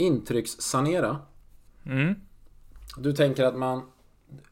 [0.02, 1.18] Intryckssanera.
[1.86, 2.14] Mm.
[2.96, 3.82] Du tänker att man...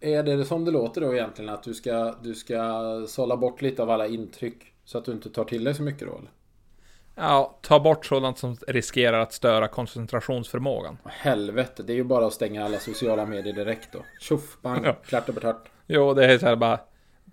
[0.00, 1.54] Är det som det låter då egentligen?
[1.54, 5.30] Att du ska, du ska sålla bort lite av alla intryck Så att du inte
[5.30, 6.30] tar till dig så mycket då eller?
[7.14, 10.98] Ja, ta bort sådant som riskerar att störa koncentrationsförmågan.
[11.04, 13.98] Helvete, det är ju bara att stänga alla sociala medier direkt då.
[14.20, 14.92] Tjoff, bang, Ja.
[14.92, 15.68] klart och betart.
[15.86, 16.80] Jo, det är så här bara...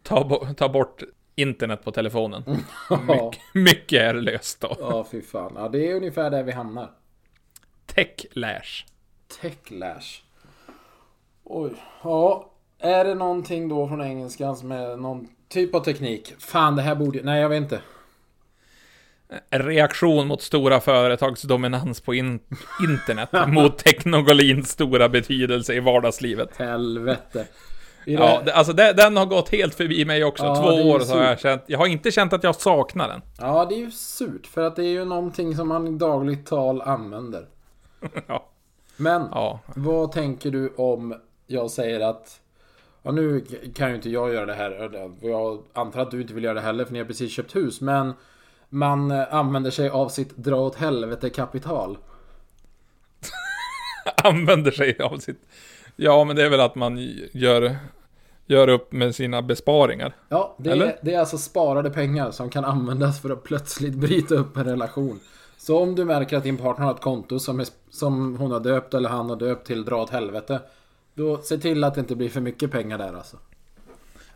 [0.03, 1.03] Ta, bo- ta bort
[1.35, 2.43] internet på telefonen.
[3.07, 4.75] Mycket, mycket är löst då.
[4.79, 5.53] Ja, fy fan.
[5.55, 6.91] Ja, det är ungefär där vi hamnar.
[8.07, 8.85] Techlash.
[9.41, 10.21] Techlash.
[11.43, 11.71] Oj.
[12.03, 16.33] Ja, är det någonting då från engelskan som är någon typ av teknik?
[16.39, 17.19] Fan, det här borde...
[17.23, 17.81] Nej, jag vet inte.
[19.49, 22.39] Reaktion mot stora företags dominans på in
[22.89, 23.29] internet.
[23.47, 26.57] mot teknologins stora betydelse i vardagslivet.
[26.57, 27.47] Helvete.
[28.05, 30.45] Ja, det- alltså det, den har gått helt förbi mig också.
[30.45, 31.63] Ja, Två år så har jag känt.
[31.67, 33.21] Jag har inte känt att jag saknar den.
[33.39, 34.47] ja, det är ju surt.
[34.47, 37.45] För att det är ju någonting som man i dagligt tal använder.
[38.27, 38.49] Ja.
[38.97, 39.59] Men, Ja.
[39.75, 41.15] vad tänker du om
[41.47, 42.41] jag säger att...
[43.03, 45.09] Ja, nu kan ju inte jag göra det här.
[45.21, 47.81] Jag antar att du inte vill göra det heller för ni har precis köpt hus.
[47.81, 48.13] Men
[48.69, 51.97] man använder sig av sitt dra åt helvete kapital.
[54.23, 55.41] Använder sig av sitt...
[55.95, 56.97] Ja, men det är väl att man
[57.31, 57.75] gör,
[58.45, 60.15] gör upp med sina besparingar.
[60.29, 64.35] Ja, det är, det är alltså sparade pengar som kan användas för att plötsligt bryta
[64.35, 65.19] upp en relation.
[65.67, 68.59] Så om du märker att din partner har ett konto som, är, som hon har
[68.59, 70.59] döpt eller han har döpt till dra åt helvete.
[71.13, 73.37] Då se till att det inte blir för mycket pengar där alltså.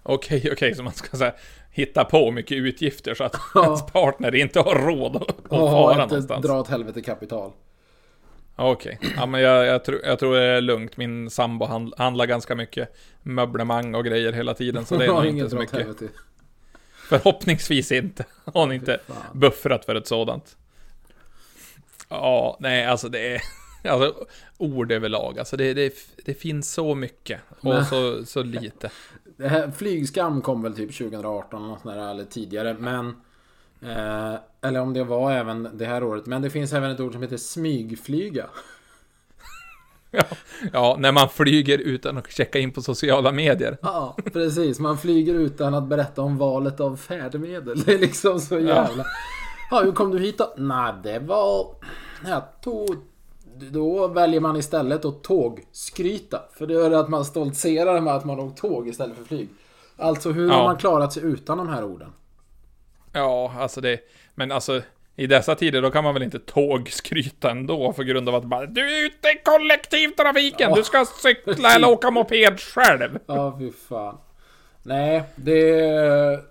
[0.03, 1.35] Okej, okej, så man ska så här,
[1.71, 3.65] hitta på mycket utgifter så att Ja.
[3.65, 6.45] ens partner inte har råd att, Och fara ett någonstans.
[6.45, 7.51] dra åt helvete kapital.
[8.55, 10.97] Okej, ja men jag, jag, tror, jag tror det är lugnt.
[10.97, 15.25] Min sambo handl, handlar ganska mycket möblemang och grejer hela tiden, så det är nog
[15.25, 15.77] inte så mycket.
[15.77, 16.07] helvete.
[17.09, 18.25] Förhoppningsvis inte.
[18.45, 18.99] Har hon inte
[19.33, 20.57] buffrat för ett sådant.
[22.11, 23.41] Ja, nej alltså det är...
[23.83, 24.25] Alltså
[24.57, 25.93] ord överlag, alltså det, det,
[26.25, 28.89] det finns så mycket och Men- så, så lite.
[29.37, 32.75] Det här, flygskam kom väl typ 2018 eller något där, eller tidigare.
[32.79, 33.07] Men...
[33.81, 36.25] Eh, eller om det var även det här året.
[36.25, 38.45] Men det finns även ett ord som heter smygflyga.
[40.13, 40.23] Ja,
[40.73, 43.77] ja, när man flyger utan att checka in på sociala medier.
[43.81, 44.79] Ja, precis.
[44.79, 47.83] Man flyger utan att berätta om valet av färdmedel.
[47.83, 49.03] Det är liksom så jävla...
[49.03, 49.05] Ja,
[49.79, 50.53] hur kom du hit då?
[50.57, 51.67] Nej, det var...
[52.27, 52.95] Jag tog...
[53.71, 56.41] Då väljer man istället att tågskryta.
[56.57, 59.49] För det gör att man stoltserar med att man åkt tåg istället för flyg.
[59.97, 60.63] Alltså hur har Ja.
[60.63, 62.13] man klarat sig utan de här orden?
[63.13, 63.99] Ja, alltså det...
[64.35, 64.81] Men alltså,
[65.15, 68.65] i dessa tider då kan man väl inte tågskryta ändå för grund av att bara
[68.65, 70.73] Du är ute i kollektivtrafiken!
[70.73, 73.19] Du ska cykla eller åka moped själv!
[73.25, 74.17] Ja, fy fan.
[74.83, 76.50] Nej, det...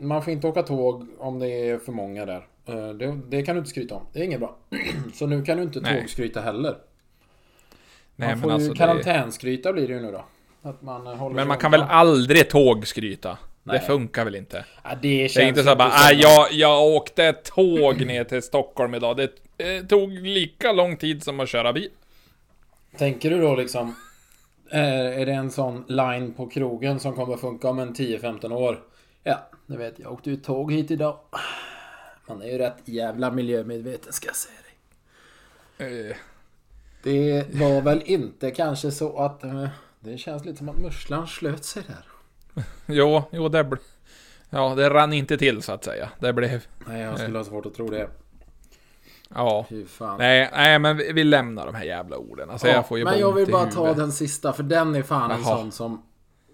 [0.00, 2.46] Man får inte åka tåg om det är för många där.
[2.66, 4.02] Eh, Det, det kan du inte skryta om.
[4.12, 4.56] Det är inget bra.
[5.14, 6.00] Så nu kan du inte Nej.
[6.00, 6.76] tågskryta heller.
[8.16, 8.78] Nej, man får men alltså ju det...
[8.78, 10.24] karantänskryta blir det ju nu då.
[10.62, 13.38] Att man eh, håller Men man kan väl aldrig tågskryta?
[13.62, 13.78] Nej.
[13.78, 14.64] Det funkar väl inte?
[14.84, 18.24] Ja, det, Det är inte så här bara, ah, att- jag, jag åkte tåg ner
[18.24, 19.16] till Stockholm idag.
[19.16, 21.90] Det eh, tog lika lång tid som att köra bil.
[22.98, 23.94] Tänker du då liksom...
[24.72, 28.78] eh, Är det en sån line på krogen som kommer funka om en 10-15 år?
[29.24, 30.12] Ja, det vet jag.
[30.12, 31.18] Åkte ju tåg hit idag.
[32.28, 34.58] Man är ju rätt jävla miljömedveten ska jag säga
[35.78, 36.10] dig.
[36.10, 36.16] Eh,
[37.02, 39.44] Det var väl inte kanske så att...
[39.44, 39.68] eh,
[40.00, 42.04] Det känns lite som att musslan slöt sig där.
[42.86, 43.76] jo, jo, det...
[44.50, 46.08] Ja, det rann inte till så att säga.
[46.20, 46.66] Det blev...
[46.86, 48.08] Nej, jag skulle ha svårt att tro det.
[49.34, 49.66] Ja.
[50.18, 52.50] Nej, nej men vi, vi lämnar de här jävla orden.
[52.50, 55.30] Alltså jag får ju men jag vill bara ta den sista, för den är fan
[55.30, 55.56] en Jaha.
[55.56, 56.02] sån som...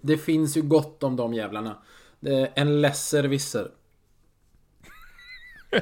[0.01, 1.77] Det finns ju gott om de jävlarna.
[2.25, 3.71] Är en lesser-visser.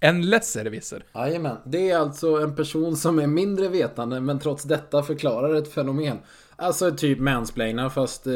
[0.00, 1.04] En lesservisser.
[1.14, 1.56] Jajamän.
[1.66, 6.18] Det är alltså en person som är mindre vetande men trots detta förklarar ett fenomen.
[6.56, 8.26] Alltså typ mansplainer fast...
[8.26, 8.32] Eh,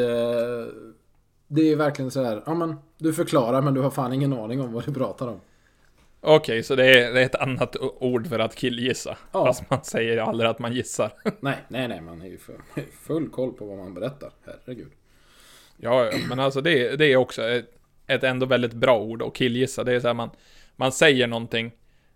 [1.49, 2.43] det är verkligen så här.
[2.47, 5.41] Ja men, du förklarar men du har fan ingen aning om vad du pratar om.
[6.21, 9.17] Okej, så det är, det är ett annat ord för att killgissa.
[9.33, 9.47] Ja.
[9.47, 11.13] Fast man säger aldrig att man gissar.
[11.41, 12.01] Nej, nej, nej.
[12.01, 12.39] Man är ju
[12.93, 14.31] full koll på vad man berättar.
[14.47, 14.93] Herregud.
[15.77, 17.71] Ja, men alltså det, det är också ett,
[18.07, 19.85] ett ändå väldigt bra ord att killgissa.
[19.85, 20.31] Det är så här man,
[20.77, 21.73] man säger någonting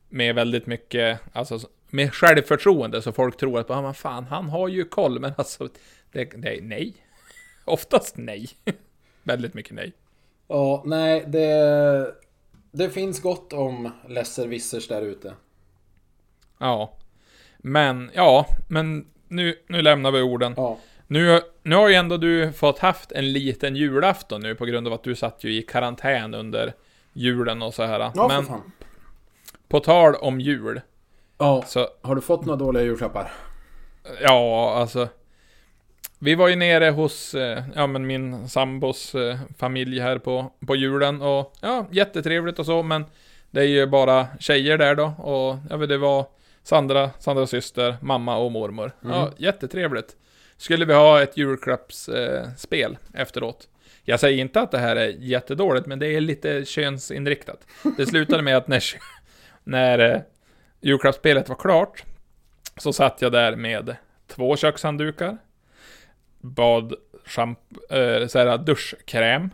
[0.08, 1.58] med väldigt mycket, alltså
[1.90, 5.68] med självförtroende så folk tror att, ja men fan, han har ju koll, men alltså,
[6.12, 6.94] det, det är nej.
[7.64, 8.48] Oftast nej.
[9.22, 9.92] väldigt mycket nej.
[10.48, 12.14] Ja, nej, det...
[12.70, 15.34] Det finns gott om lesser-vissers där ute.
[16.58, 16.96] Ja.
[17.58, 20.54] Men, ja, men nu, nu lämnar vi orden.
[20.56, 20.78] Ja.
[21.06, 24.92] Nu, nu har ju ändå du fått haft en liten julafton nu på grund av
[24.92, 26.72] att du satt ju i karantän under
[27.12, 28.00] julen och så här.
[28.00, 28.72] Ja, för Men fan.
[29.68, 30.80] på tal om jul,
[31.38, 31.64] Ja.
[31.66, 33.32] så Har du fått några dåliga julklappar?
[34.22, 35.08] ja, alltså.
[36.18, 40.76] Vi var ju nere hos, eh, ja men min sambos eh, familj här på, på
[40.76, 43.04] julen och ja, jättetrevligt och så men
[43.50, 46.26] det är ju bara tjejer där då och ja det var
[46.62, 48.92] Sandra, Sandras syster, mamma och mormor.
[49.00, 50.16] Ja, jättetrevligt.
[50.56, 51.36] Skulle vi ha ett
[52.08, 52.48] eh,
[53.14, 53.68] efteråt.
[54.04, 57.66] Jag säger inte att det här är jättedåligt, men det är lite könsinriktat.
[57.96, 58.82] Det slutade med att när,
[59.64, 60.20] när eh,
[60.80, 62.04] julklappsspelet var klart,
[62.76, 65.38] så satt jag där med två kökshanddukar,
[66.40, 67.58] bad champ,
[67.90, 69.50] eh, så här, duschkräm,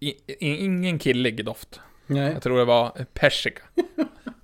[0.00, 1.80] I, i, ingen killig doft.
[2.06, 2.32] Nej.
[2.32, 3.62] Jag tror det var persika.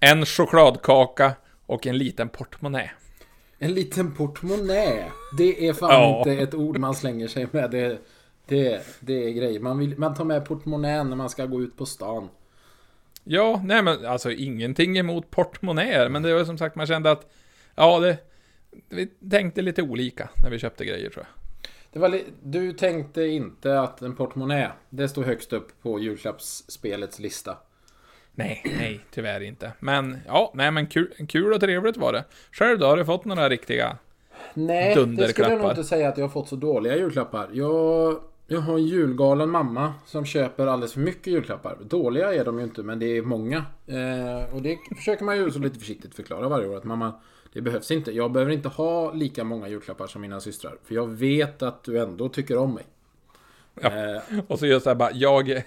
[0.00, 1.32] En chokladkaka
[1.66, 2.90] och en liten portmonnä.
[3.62, 5.10] En liten portmonnä.
[5.38, 6.18] Det är fan Ja.
[6.18, 7.70] inte ett ord man slänger sig med.
[7.70, 7.98] Det,
[8.46, 9.60] det, det är grejer.
[9.60, 12.28] Man, vill, man tar med portmonnän när man ska gå ut på stan.
[13.24, 17.32] Ja, nej men alltså ingenting emot portmonnäer, men det var som sagt, man kände att,
[17.74, 18.18] ja det,
[18.88, 21.70] vi tänkte lite olika när vi köpte grejer tror jag.
[21.92, 27.56] Det var du tänkte inte att en portmonnä, det stod högst upp på julklappsspelets lista.
[28.34, 29.72] Nej, nej, tyvärr inte.
[29.80, 32.24] Men, ja, nej men kul, kul och trevligt var det.
[32.52, 33.96] Själv då, har du fått några riktiga?
[34.54, 37.48] Nej, det skulle jag nog inte säga att jag har fått så dåliga julklappar.
[37.52, 41.76] Jag, jag har en julgalen mamma som köper alldeles för mycket julklappar.
[41.80, 43.64] Dåliga är de ju inte, men det är många.
[43.86, 46.76] Eh, och det försöker man ju så lite försiktigt förklara varje år.
[46.76, 47.12] Att mamma,
[47.52, 48.12] det behövs inte.
[48.12, 50.74] Jag behöver inte ha lika många julklappar som mina systrar.
[50.84, 52.84] För jag vet att du ändå tycker om mig.
[53.80, 53.88] Ja.
[53.88, 55.62] Eh, Och så just det här bara, jag,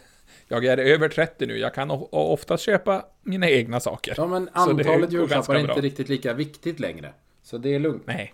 [0.48, 4.14] jag är över 30 nu, jag kan oftast köpa mina egna saker.
[4.18, 5.82] ja, men antalet julklappar är inte bra.
[5.82, 7.14] riktigt lika viktigt längre.
[7.44, 8.04] Så det är lugnt.
[8.06, 8.34] Nej.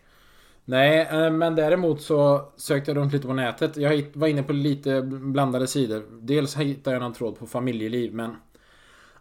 [0.66, 3.78] Nej, eh, men däremot så sökte jag runt lite på nätet.
[3.78, 6.04] Jag var inne på lite blandade sidor.
[6.12, 8.36] Dels hittade jag en tråd på familjeliv, men...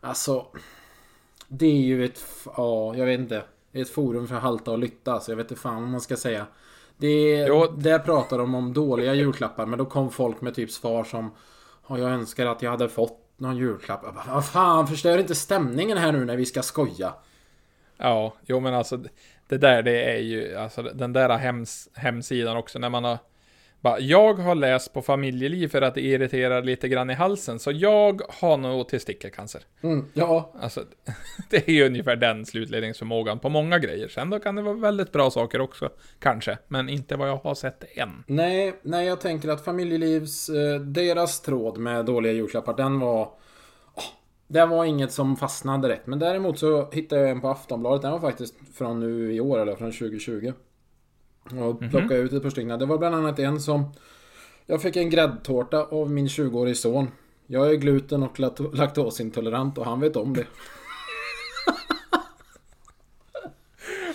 [0.00, 0.46] Alltså...
[1.48, 2.24] Det är ju ett...
[2.56, 3.42] Ja, jag vet inte.
[3.72, 6.46] Ett forum för halta och lytta, så jag vet inte fan vad man ska säga.
[6.96, 7.66] Det Jo.
[7.66, 11.30] Där pratar de om dåliga julklappar, men då kom folk med typ svar som...
[11.90, 14.00] Och jag önskar att jag hade fått någon julklapp.
[14.04, 17.14] Jag bara, Vad fan, förstör inte stämningen här nu när vi ska skoja.
[17.96, 19.04] Ja, jo men alltså
[19.48, 23.18] det där det är ju, alltså den där hems, hemsidan också när man har
[23.80, 27.72] bara, jag har läst på familjeliv för att det irriterar lite grann i halsen, så
[27.72, 29.62] jag har nog testikelcancer.
[29.82, 30.84] Mm, ja, Alltså,
[31.50, 34.08] det är ju ungefär den slutledningsförmågan på många grejer.
[34.08, 35.88] Sen då kan det vara väldigt bra saker också,
[36.18, 38.24] kanske, men inte vad jag har sett än.
[38.26, 43.22] Nej, nej, jag tänker att familjelivs, eh, deras tråd med dåliga julklappar, den var...
[43.94, 44.04] åh,
[44.48, 46.06] det var inget som fastnade rätt.
[46.06, 48.02] Men däremot så hittade jag en på Aftonbladet.
[48.02, 50.52] Den var faktiskt från nu i år, eller från 2020.
[51.44, 52.78] Och plockade ut ett par stycken.
[52.78, 53.92] Det var bland annat en som...
[54.66, 57.10] Jag fick en gräddtårta av min 20-årige son.
[57.46, 58.40] Jag är gluten och
[58.74, 60.44] laktosintolerant och han vet om det.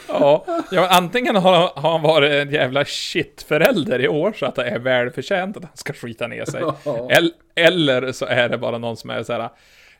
[0.07, 4.63] Ja, ja antingen har, har han varit en jävla shit-förälder i år så att det
[4.63, 6.61] är välförtjänt att han ska skita ner sig.
[6.85, 7.07] Ja.
[7.11, 9.49] El, eller så är det bara någon som är så här.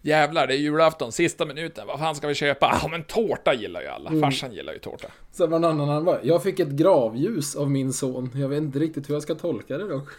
[0.06, 2.80] Jävlar, det är julafton, sista minuten, vad fan ska vi köpa?
[2.82, 4.12] Ja, men tårta gillar ju alla.
[4.22, 5.08] Farsan gillar ju tårta.
[5.32, 8.30] Sen var någon annan bara, Jag fick ett gravljus av min son.
[8.36, 10.10] Jag vet inte riktigt hur jag ska tolka det dock.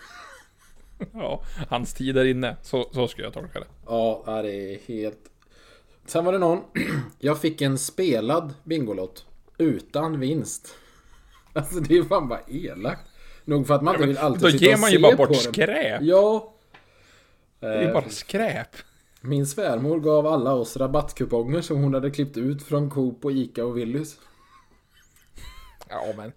[1.13, 2.57] Ja, hans tid är inne.
[2.63, 3.67] Så, så skulle jag tolka det.
[3.87, 5.19] Ja, ja, det är helt...
[6.07, 6.61] Sen var det någon.
[7.19, 9.27] Jag fick en spelad Bingolott.
[9.59, 10.75] Utan vinst.
[11.53, 13.09] Alltså det är fan bara elakt.
[13.45, 15.17] Nog för att man inte vill alltid Då sitta ger och man ju se bara
[15.17, 16.03] på bort skräp.
[16.03, 16.53] Ja.
[17.61, 18.77] Det är ju Eh, bara skräp.
[19.27, 23.65] Min svärmor gav alla oss rabattkuponger som hon hade klippt ut från Coop och Ica
[23.65, 24.17] och Willys.
[25.89, 26.33] Ja, men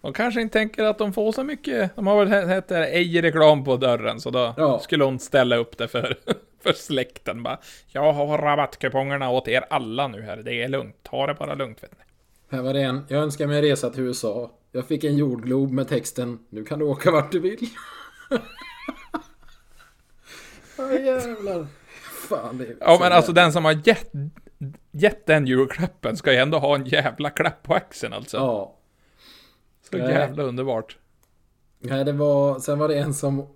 [0.00, 1.96] de kanske inte tänker att de får så mycket.
[1.96, 4.78] De har väl hett ej reklam på dörren, så då Ja.
[4.78, 6.18] skulle hon ställa upp det för,
[6.62, 7.42] för släkten.
[7.42, 10.36] Bara, jag har rabattkupongerna åt er alla nu här.
[10.36, 10.96] Det är lugnt.
[11.02, 12.04] Ta det bara lugnt, vet ni.
[12.56, 13.04] Här var det en.
[13.08, 14.50] Jag önskar mig en resa till USA.
[14.72, 17.66] Jag fick en jordglob med texten Nu kan du åka vart du vill.
[20.76, 21.66] Ja jävlar.
[22.28, 24.12] Fan Ja, men alltså den som har gett,
[24.90, 28.36] gett den julklappen ska ju ändå ha en jävla klapp på axeln alltså.
[28.36, 28.74] Ja.
[29.90, 30.10] Så Nej.
[30.10, 30.98] jävla underbart.
[31.78, 32.58] Nej, det var...
[32.58, 33.46] Sen var det en som...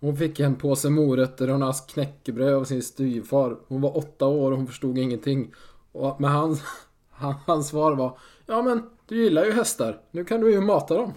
[0.00, 3.56] Hon fick en påse morötter och en ask knäckebröd av sin styvfar.
[3.68, 5.54] Hon var åtta år och hon förstod ingenting.
[5.92, 6.62] Och, men hans,
[7.10, 10.00] han, hans svar var Ja men, du gillar ju hästar.
[10.10, 11.12] Nu kan du ju mata dem.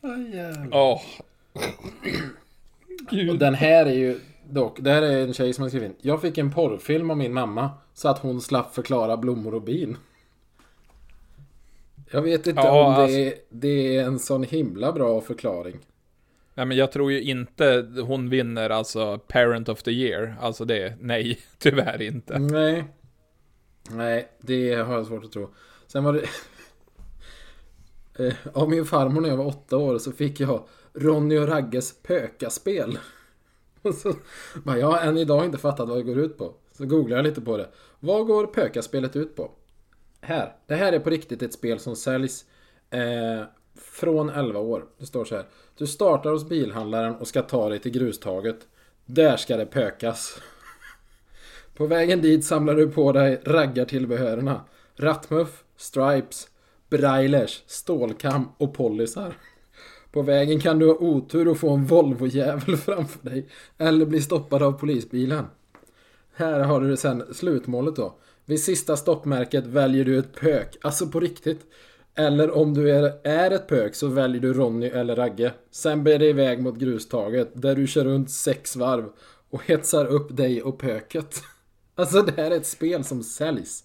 [0.00, 0.68] Aj, jävlar.
[3.30, 5.96] Och den här är ju dock, det här är en tjej som har skrivit in.
[6.00, 9.96] Jag fick en porrfilm av min mamma så att hon slapp förklara blommor och bin.
[12.10, 15.78] Jag vet inte Ja, om det, alltså- är, det är en sån himla bra förklaring.
[16.54, 20.36] Nej, men jag tror ju inte hon vinner alltså Parent of the Year.
[20.40, 22.38] Alltså det, nej, tyvärr inte.
[22.38, 22.84] Nej.
[23.90, 25.50] Nej, det har jag svårt att tro.
[25.86, 26.22] Sen var det...
[28.18, 30.62] Eh, av min farmor när jag var åtta år så fick jag
[30.94, 32.98] Ronny och Ragges pökaspel.
[33.82, 34.14] Och så
[34.64, 36.54] bara, jag har än idag inte fattat vad det går ut på.
[36.72, 37.68] Så googlar jag lite på det.
[38.00, 39.50] Vad går pökaspelet ut på?
[40.20, 40.56] Här.
[40.66, 42.44] Det här är på riktigt ett spel som säljs
[42.90, 44.84] eh, från 11 år.
[44.98, 45.44] Det står så här.
[45.76, 48.58] Du startar hos bilhandlaren och ska ta dig till grustaget.
[49.06, 50.40] Där ska det pökas.
[51.76, 54.64] På vägen dit samlar du på dig raggartillbehörerna.
[54.96, 56.48] Rattmuff, stripes,
[56.88, 59.34] brailers, stålkam och polisar.
[60.12, 63.48] På vägen kan du ha otur och få en Volvo-jävel framför dig.
[63.78, 65.44] Eller bli stoppad av polisbilen.
[66.34, 68.18] Här har du sen slutmålet då.
[68.44, 70.76] Vid sista stoppmärket väljer du ett pök.
[70.82, 71.60] Alltså på riktigt.
[72.14, 75.52] Eller om du är, är ett pök så väljer du Ronny eller Ragge.
[75.70, 79.04] Sen bär det iväg mot grustaget där du kör runt sex varv
[79.50, 81.42] och hetsar upp dig och pöket.
[81.94, 83.84] Alltså det här är ett spel som säljs.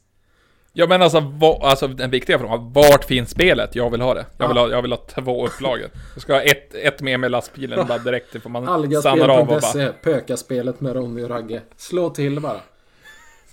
[0.79, 3.75] Ja men alltså, va, alltså den viktiga frågan, vart finns spelet?
[3.75, 4.25] Jag vill ha det.
[4.37, 5.89] Jag vill ha, jag vill ha två upplagor.
[6.13, 8.63] Jag ska ha ett, ett med mig lastbilen bara direkt får man
[9.01, 9.55] stannar av och bara...
[9.55, 11.61] Algaspel.se, pökaspelet med Ronny och Ragge.
[11.77, 12.59] Slå till bara.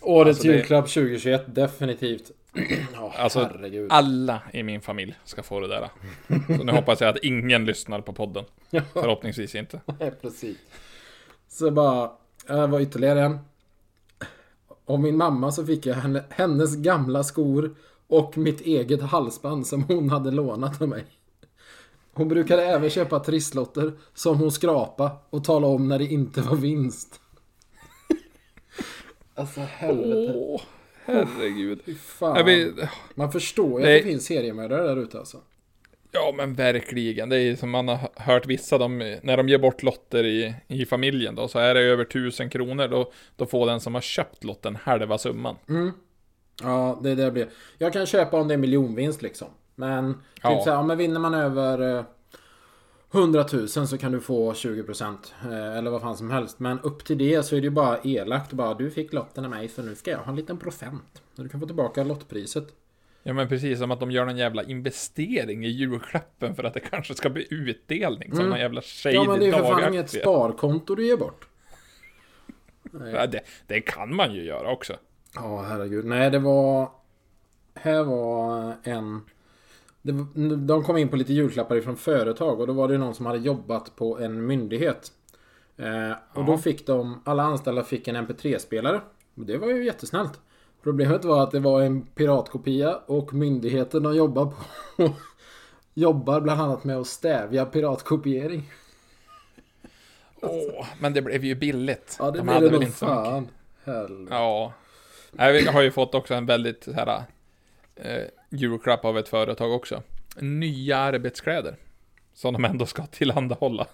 [0.01, 2.31] Årets Alltså, det- julklapp 2021, definitivt.
[2.95, 3.93] Ja, Alltså, herregud.
[3.93, 5.89] alla i min familj ska få det där.
[6.57, 8.45] Så nu hoppas jag att ingen lyssnar på podden.
[8.93, 9.81] Förhoppningsvis inte.
[10.01, 10.57] Nej, precis.
[11.49, 12.11] Så bara,
[12.49, 13.39] jag var ytterligare en.
[14.87, 17.75] Av min mamma så fick jag henne, hennes gamla skor
[18.07, 21.05] och mitt eget halsband som hon hade lånat av mig.
[22.13, 26.57] Hon brukade även köpa trisslotter som hon skrapa och tala om när det inte var
[26.57, 27.21] vinst.
[29.37, 30.33] Alltså helvete.
[30.37, 30.61] Åh,
[31.05, 31.81] herregud.
[31.85, 32.45] Fy fan.
[32.45, 32.75] Vet,
[33.15, 33.97] Man förstår ju Nej.
[33.99, 35.39] att det finns seriemördare där ute alltså.
[36.15, 37.29] Ja men verkligen.
[37.29, 40.87] Det är som man har hört vissa, de, när de ger bort lotter i, i
[40.87, 42.89] familjen då, så är det över tusen kronor.
[42.89, 45.57] Då, då får den som har köpt lotten halva summan.
[46.63, 47.49] Ja, det är det det blir.
[47.79, 49.49] Jag kan köpa om det är miljonvinst liksom.
[49.75, 50.61] Men typ Ja.
[50.65, 52.05] så här, ja, men vinner man över eh,
[53.15, 56.59] 100 000 så kan du få 20% eh, eller vad fan som helst.
[56.61, 58.53] Men upp till det så är det ju bara elakt.
[58.53, 61.23] Bara du fick lotten av mig så nu ska jag ha en liten procent.
[61.37, 62.65] Så du kan få tillbaka lottpriset.
[63.27, 66.81] Ja men precis som att de gör någon jävla investering i julklappen för att det
[66.81, 68.37] kanske ska bli utdelning.
[68.37, 71.17] Som någon jävla shady Ja men det är ju för fan inget sparkonto du ger
[71.17, 71.49] bort.
[73.13, 74.93] Ja, det, det kan man ju göra också.
[75.35, 76.05] Ja, herregud.
[76.05, 76.91] Nej, det var...
[77.75, 79.21] Här var en...
[80.03, 80.13] Det,
[80.57, 83.39] de kom in på lite julklappar ifrån företag och då var det någon som hade
[83.39, 85.13] jobbat på en myndighet.
[85.77, 86.59] Eh, och då Ja.
[86.59, 87.23] fick de...
[87.25, 89.01] Alla anställda fick en MP3-spelare.
[89.35, 90.41] Och Det var ju jättesnällt.
[90.85, 94.47] Problemet var att det var en piratkopia och myndigheten de jobbar
[94.97, 95.13] på
[95.95, 98.71] jobbar bland annat med att stävja piratkopiering.
[100.41, 102.17] Åh, men det blev ju billigt.
[102.19, 103.49] Ja, det De hade det väl nog inte fan.
[103.85, 104.35] Helvete.
[104.35, 104.73] Ja.
[105.33, 107.23] Vi har ju fått också en väldigt så här
[107.97, 110.03] eh, julklapp av ett företag också.
[110.41, 111.77] Nya arbetskläder.
[112.35, 113.87] Som de ändå ska tillhandahålla.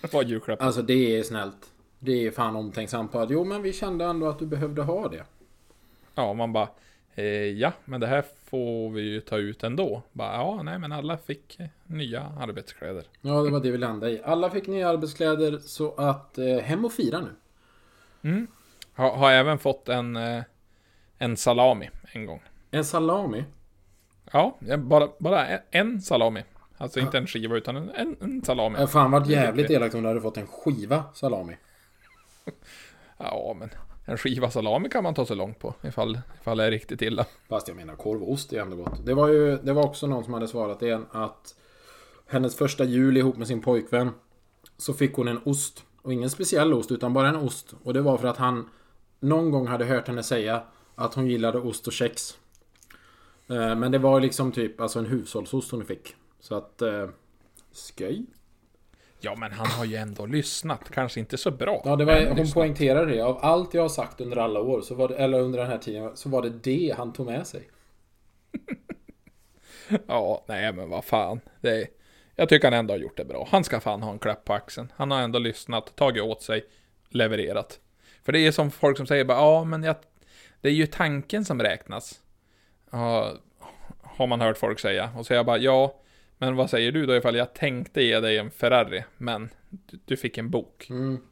[0.00, 0.62] Det var julklapp.
[0.62, 1.72] Alltså det är snällt.
[1.98, 5.08] Det är fan omtänksamt på att jo men vi kände ändå att du behövde ha
[5.08, 5.24] det.
[6.14, 6.68] Ja, man bara
[7.14, 10.02] eh, ja, men det här får vi ju ta ut ändå.
[10.12, 13.04] Bara, ja, nej, men alla fick nya arbetskläder.
[13.20, 14.22] Ja, det var det vi landade i.
[14.24, 17.30] Alla fick nya arbetskläder så att eh, hem och fira nu.
[18.30, 18.46] Mm.
[18.94, 20.42] Har, har även fått en, eh,
[21.18, 22.42] en salami en gång.
[22.70, 23.44] En salami.
[24.32, 26.44] Ja, bara, bara en- salami.
[26.76, 28.78] Alltså inte en skiva utan en, en, en salami.
[28.78, 31.56] Det fan varit jävligt elakt om du hade fått en skiva salami.
[33.18, 33.70] Ja, men
[34.04, 37.26] en skiva salami kan man ta sig långt på ifall, ifall det är riktigt illa.
[37.48, 39.06] Fast jag menar korv och ost är ändå gott.
[39.06, 41.54] Det var ju, det var också någon som hade svarat igen att
[42.26, 44.10] hennes första jul ihop med sin pojkvän
[44.76, 45.84] så fick hon en ost.
[46.02, 47.74] Och ingen speciell ost utan bara en ost.
[47.82, 48.68] Och det var för att han
[49.20, 50.62] någon gång hade hört henne säga
[50.94, 52.38] att hon gillade ost och kex.
[53.48, 56.14] Eh, men det var liksom typ alltså en hushållsost hon fick.
[56.40, 56.82] Så att...
[56.82, 57.08] Eh,
[57.72, 58.26] sköj.
[59.24, 60.90] Ja, men han har ju ändå lyssnat.
[60.90, 61.82] Kanske inte så bra.
[61.84, 62.54] Ja, det var, hon lyssnat.
[62.54, 63.20] poängterade det.
[63.20, 65.78] Av allt jag har sagt under alla år, så var det, eller under den här
[65.78, 67.68] tiden, så var det det han tog med sig.
[70.06, 71.40] Ja, nej men vad fan.
[71.60, 71.88] Det
[72.36, 73.48] jag tycker han ändå har gjort det bra.
[73.50, 74.92] Han ska fan ha en klapp på axeln.
[74.96, 76.64] Han har ändå lyssnat, tagit åt sig,
[77.08, 77.80] levererat.
[78.22, 79.96] För det är som folk som säger bara, ja men jag,
[80.60, 82.20] det är ju tanken som räknas.
[82.90, 83.32] Ja,
[84.02, 85.10] har man hört folk säga.
[85.16, 85.94] Och så jag bara, ja,
[86.42, 90.16] men vad säger du då ifall jag tänkte ge dig en Ferrari, men du, du
[90.16, 90.86] fick en bok.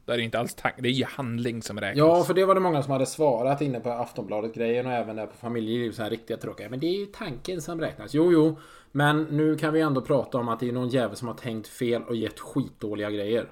[0.05, 1.97] Där är det inte alls tank, det är ju handling som räknas.
[1.97, 5.25] Ja, för det var det många som hade svarat inne på Aftonbladet-grejen och även där
[5.25, 6.69] på familjeliv, så här riktiga tråkiga.
[6.69, 8.13] Men det är ju tanken som räknas.
[8.13, 8.59] Jo, jo.
[8.91, 11.67] Men nu kan vi ändå prata om att det är någon jävel som har tänkt
[11.67, 13.45] fel och gett skitdåliga grejer.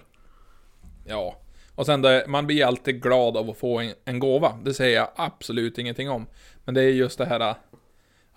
[1.05, 1.35] Ja.
[1.75, 4.59] Och sen det, man blir alltid glad av att få en, en gåva.
[4.63, 6.27] Det säger jag absolut ingenting om.
[6.65, 7.55] Men det är just det här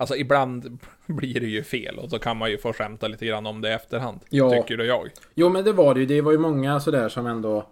[0.03, 3.46] Alltså ibland blir det ju fel och då kan man ju få skämta lite grann
[3.46, 4.20] om det i efterhand.
[4.30, 4.50] Ja.
[4.50, 5.11] Tycker då jag.
[5.34, 6.07] Jo men det var det ju.
[6.07, 7.66] Det var ju många sådär som ändå...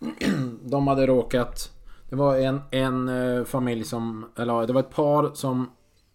[0.62, 1.70] de hade råkat...
[2.10, 4.30] Det var en, en eh, familj som...
[4.38, 5.70] Eller det var ett par som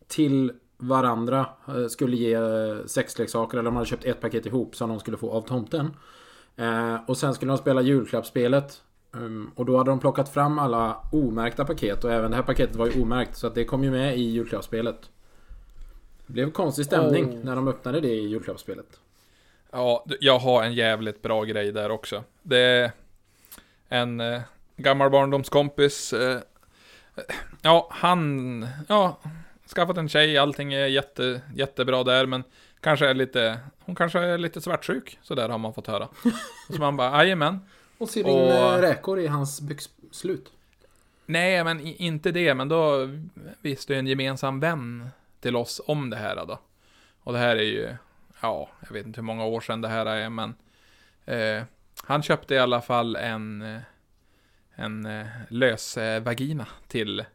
[0.07, 3.57] till varandra eh, skulle ge eh, sexleksaker.
[3.57, 5.91] Eller de hade köpt ett paket ihop som de skulle få av tomten.
[7.07, 8.81] Och sen skulle de spela julklappsspelet.
[9.11, 12.03] Um, och då hade de plockat fram alla omärkta paket.
[12.03, 13.37] Och även det här paketet var ju omärkt.
[13.37, 15.09] Så att det kom ju med i julklappsspelet.
[16.27, 17.43] Det blev konstig stämning Oh.
[17.45, 18.99] när de öppnade det i julklappsspelet.
[19.71, 22.23] Ja, jag har en jävligt bra grej där också.
[22.41, 22.91] Det är
[23.89, 24.41] en eh,
[24.77, 26.13] gammal barndomskompis.
[26.13, 26.39] Eh,
[27.61, 28.67] ja, han...
[28.89, 29.17] Ja,
[29.75, 32.43] skaffat en tjej, allting är jätte, jättebra där, men
[32.79, 33.59] kanske är lite...
[33.79, 36.07] Hon kanske är lite svartsjuk, så där har man fått höra.
[36.75, 37.59] Så man bara, jajamän.
[37.97, 40.51] Och ser in Och- eh, räkor i hans byxslut.
[41.25, 43.09] Nej, men inte det, men då
[43.61, 45.09] visste ju en gemensam vän
[45.39, 46.59] till oss om det här då.
[47.19, 47.95] Och det här är ju,
[48.41, 50.55] ja, jag vet inte hur många år sedan det här är, men
[51.25, 51.63] eh,
[52.03, 53.81] han köpte i alla fall en, eh,
[54.75, 57.25] en eh, lös eh, vagina till,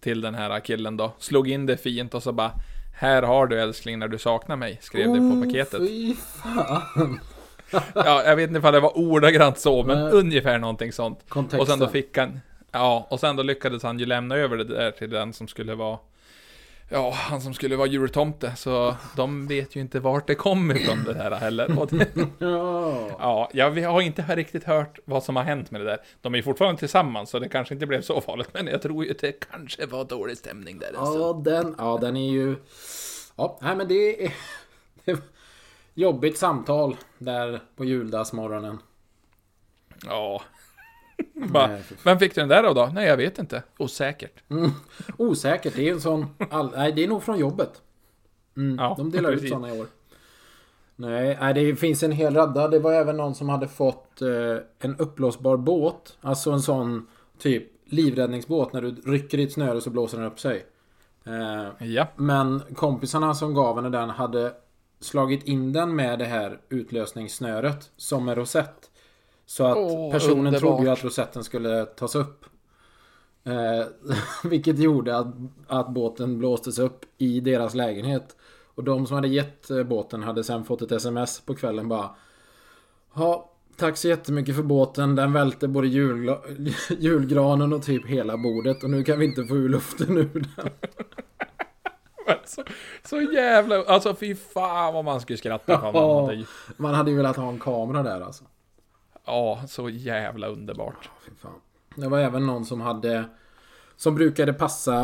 [0.00, 1.12] till den här killen då.
[1.18, 2.52] Slog in det fint och så bara,
[3.00, 5.88] här har du älskling när du saknar mig, skrev det på paketet.
[5.88, 7.20] Fy fan.
[7.94, 10.12] Ja, jag vet inte ifall det var ordagrant så, men Nej.
[10.12, 11.24] ungefär någonting sånt.
[11.28, 11.60] Kontexten.
[11.60, 12.40] Och sen då fick han,
[12.72, 15.74] ja, och sen då lyckades han ju lämna över det där till den som skulle
[15.74, 15.98] vara,
[16.92, 18.52] ja, han som skulle vara jultomte.
[18.56, 21.76] Så de vet ju inte vart det kom ifrån det här heller.
[23.18, 23.50] Ja.
[23.52, 25.98] jag vi har inte riktigt hört vad som har hänt med det där.
[26.20, 28.48] De är ju fortfarande tillsammans, så det kanske inte blev så farligt.
[28.52, 30.90] Men jag tror ju att det kanske var dålig stämning där.
[30.94, 32.56] Ja, den, ja, den är ju...
[33.36, 34.32] Ja, nej men det är...
[35.04, 35.18] Det är
[35.94, 38.78] jobbigt samtal där på juldagsmorgonen.
[40.06, 40.42] Ja.
[41.34, 41.82] Bara, Nej.
[42.04, 42.90] Vem fick du den där av då?
[42.94, 43.62] Nej, jag vet inte.
[43.78, 44.42] Osäkert.
[45.16, 46.26] Osäkert, det är en sån...
[46.50, 47.82] All, nej, det är nog från jobbet.
[48.56, 49.50] Mm, Ja, de delar ut precis.
[49.50, 49.86] såna i år.
[50.96, 52.68] Nej, nej, det finns en hel radda.
[52.68, 54.28] Det var även någon som hade fått eh,
[54.78, 56.16] en uppblåsbar båt.
[56.20, 57.06] Alltså en sån
[57.38, 58.72] typ livräddningsbåt.
[58.72, 60.64] När du rycker i ett snöre så blåser den upp sig.
[61.26, 62.06] Eh, Ja.
[62.16, 64.52] Men kompisarna som gav henne den hade
[65.00, 68.89] slagit in den med det här utlösningssnöret som en rosett.
[69.50, 70.60] Så att Åh, personen underbart.
[70.60, 72.44] trodde ju att rosetten skulle tas upp.
[73.44, 73.86] Eh,
[74.50, 75.26] vilket gjorde att,
[75.66, 78.36] att båten blåstes upp i deras lägenhet.
[78.74, 82.10] Och de som hade gett eh, båten hade sen fått ett sms på kvällen bara.
[83.14, 85.14] Ja, tack så jättemycket för båten.
[85.16, 86.40] Den välte både julgla-
[86.98, 88.84] julgranen och typ hela bordet.
[88.84, 90.70] Och nu kan vi inte få ur luften ur den.
[92.44, 92.64] Så,
[93.04, 93.84] så jävla...
[93.84, 96.20] Alltså fy fan vad man skulle skratta Ja.
[96.26, 96.44] hade...
[96.76, 98.44] Man hade ju velat ha en kamera där alltså.
[99.24, 101.10] Ja, så jävla underbart.
[101.38, 101.60] Fan.
[101.94, 103.24] Det var även någon som hade
[103.96, 104.94] Som brukade passa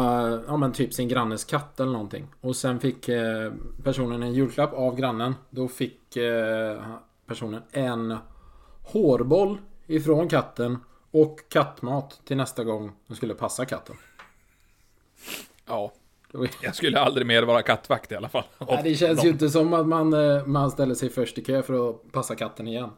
[0.46, 3.52] Ja men typ sin grannes katt eller någonting Och sen fick eh,
[3.84, 6.82] personen en julklapp av grannen Då fick eh,
[7.26, 8.16] personen en
[8.82, 10.78] Hårboll ifrån katten
[11.10, 13.96] Och kattmat till nästa gång de skulle passa katten
[15.66, 15.92] Ja,
[16.62, 18.44] jag skulle aldrig mer vara kattvakt i alla fall.
[18.68, 21.62] Nej, det känns ju inte som att man, eh, man ställer sig först i kö
[21.62, 22.90] för att passa katten igen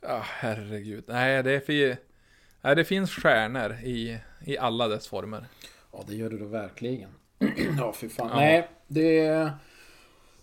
[0.00, 1.04] Ja, herregud.
[1.06, 1.96] Nej, det är för...
[2.62, 5.44] Nej, det finns stjärnor i, i alla dess former.
[5.92, 7.10] Ja, det gör det då verkligen.
[7.78, 8.28] ja, fy fan.
[8.28, 8.36] Ja.
[8.36, 9.50] Nej, det...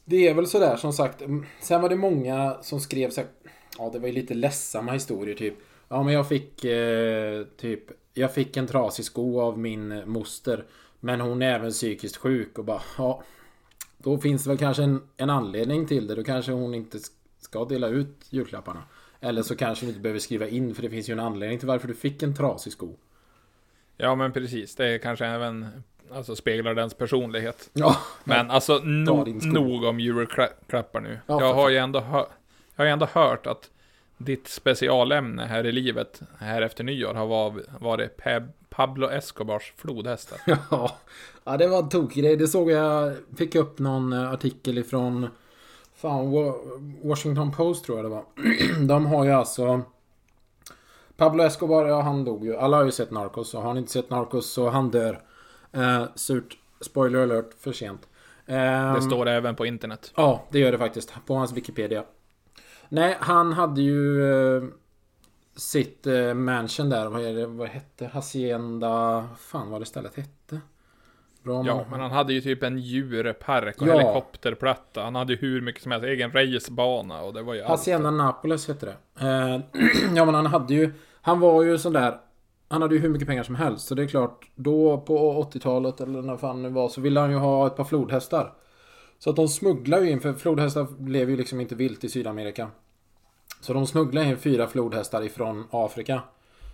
[0.06, 1.22] Det är väl sådär som sagt.
[1.22, 3.30] Mm, Sen var det många som skrev så här,
[3.78, 5.54] Ja, det var ju lite ledsamma historier typ.
[5.90, 7.84] Ja, men jag fick eh, typ...
[8.14, 10.66] Jag fick en trasig sko av min moster.
[11.00, 13.24] Men hon är även psykiskt sjuk och bara, ja.
[13.98, 16.16] Då finns det väl kanske en, en anledning till det.
[16.16, 17.00] Då kanske hon inte
[17.40, 18.84] ska dela ut julklapparna.
[19.20, 21.68] Eller så kanske hon inte behöver skriva in för det finns ju en anledning till
[21.68, 22.96] varför du fick en trasig sko.
[23.98, 24.76] Ja, men precis.
[24.76, 25.68] Det kanske även
[26.12, 27.70] alltså, speglar dens personlighet.
[27.74, 31.20] Ja, Men alltså, no, nog om julklappar nu.
[31.28, 32.18] Ja, jag har ju ändå, hö-
[32.76, 33.70] jag har ju ändå hört att
[34.18, 40.40] ditt specialämne här i livet, här efter nyår, har var- varit Pab- Pablo Escobars flodhästar.
[40.72, 40.98] Ja,
[41.44, 42.36] ja det var en tokig grej.
[42.38, 43.14] Det såg jag.
[43.38, 45.28] Fick upp någon eh, artikel ifrån
[45.98, 48.24] Fan, Wa- Washington Post tror jag det var.
[48.88, 49.82] De har ju alltså
[51.18, 52.56] Pablo Escobar, ja han dog ju.
[52.58, 53.54] Alla har ju sett Narcos.
[53.54, 55.22] Och har ni inte sett Narcos så han dör.
[55.72, 56.58] Eh, surt.
[56.82, 58.08] Spoiler alert, för sent.
[58.46, 60.12] Eh, Det står även på internet.
[60.16, 61.14] Ja, det gör det faktiskt.
[61.26, 62.04] På hans Wikipedia.
[62.90, 64.24] Nej, han hade ju
[64.58, 64.64] eh,
[65.56, 67.08] sitt eh, mansion där.
[67.10, 69.28] Vad, är det, vad hette Hacienda?
[69.40, 70.62] Fan vad det stället hette.
[71.48, 73.92] Bra Ja, men han hade ju typ en djurpark och Ja.
[73.92, 75.04] helikopterplatta.
[75.04, 77.70] Han hade ju hur mycket som helst, egen racebana och det var ju allt.
[77.70, 79.26] Hacienda Napoles hette det.
[79.28, 79.62] Eh,
[80.16, 80.94] ja, men han hade ju...
[81.22, 82.18] Han var ju sån där
[82.70, 83.88] han hade ju hur mycket pengar som helst.
[83.88, 87.32] Så det är klart, då på 80-talet eller när fan det var så ville han
[87.32, 88.54] ju ha ett par flodhästar.
[89.20, 92.70] Så att de smugglar ju in, för flodhästar lever ju liksom inte vilt i Sydamerika.
[93.62, 96.22] Så de smugglar in fyra flodhästar ifrån Afrika.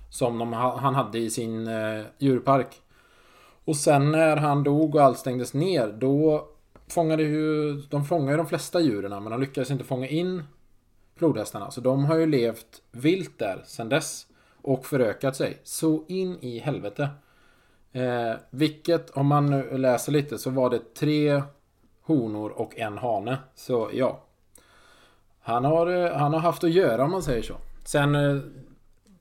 [0.09, 2.81] Som de, han hade i sin eh, djurpark.
[3.65, 6.47] Och sen när han dog och allt stängdes ner, då
[6.87, 7.73] fångade ju...
[7.73, 10.43] De fångade ju de flesta djuren, men de lyckades inte fånga in
[11.15, 11.71] flodhästarna.
[11.71, 14.27] Så de har ju levt vilt där sedan dess.
[14.61, 15.57] Och förökat sig.
[15.63, 17.09] Så in i helvete.
[17.91, 21.43] Eh, vilket, om man nu läser lite, så var det tre
[22.01, 23.37] honor och en hane.
[23.55, 24.23] Så ja.
[25.41, 27.55] Han har, eh, han har haft att göra om man säger så.
[27.85, 28.37] Sen, eh,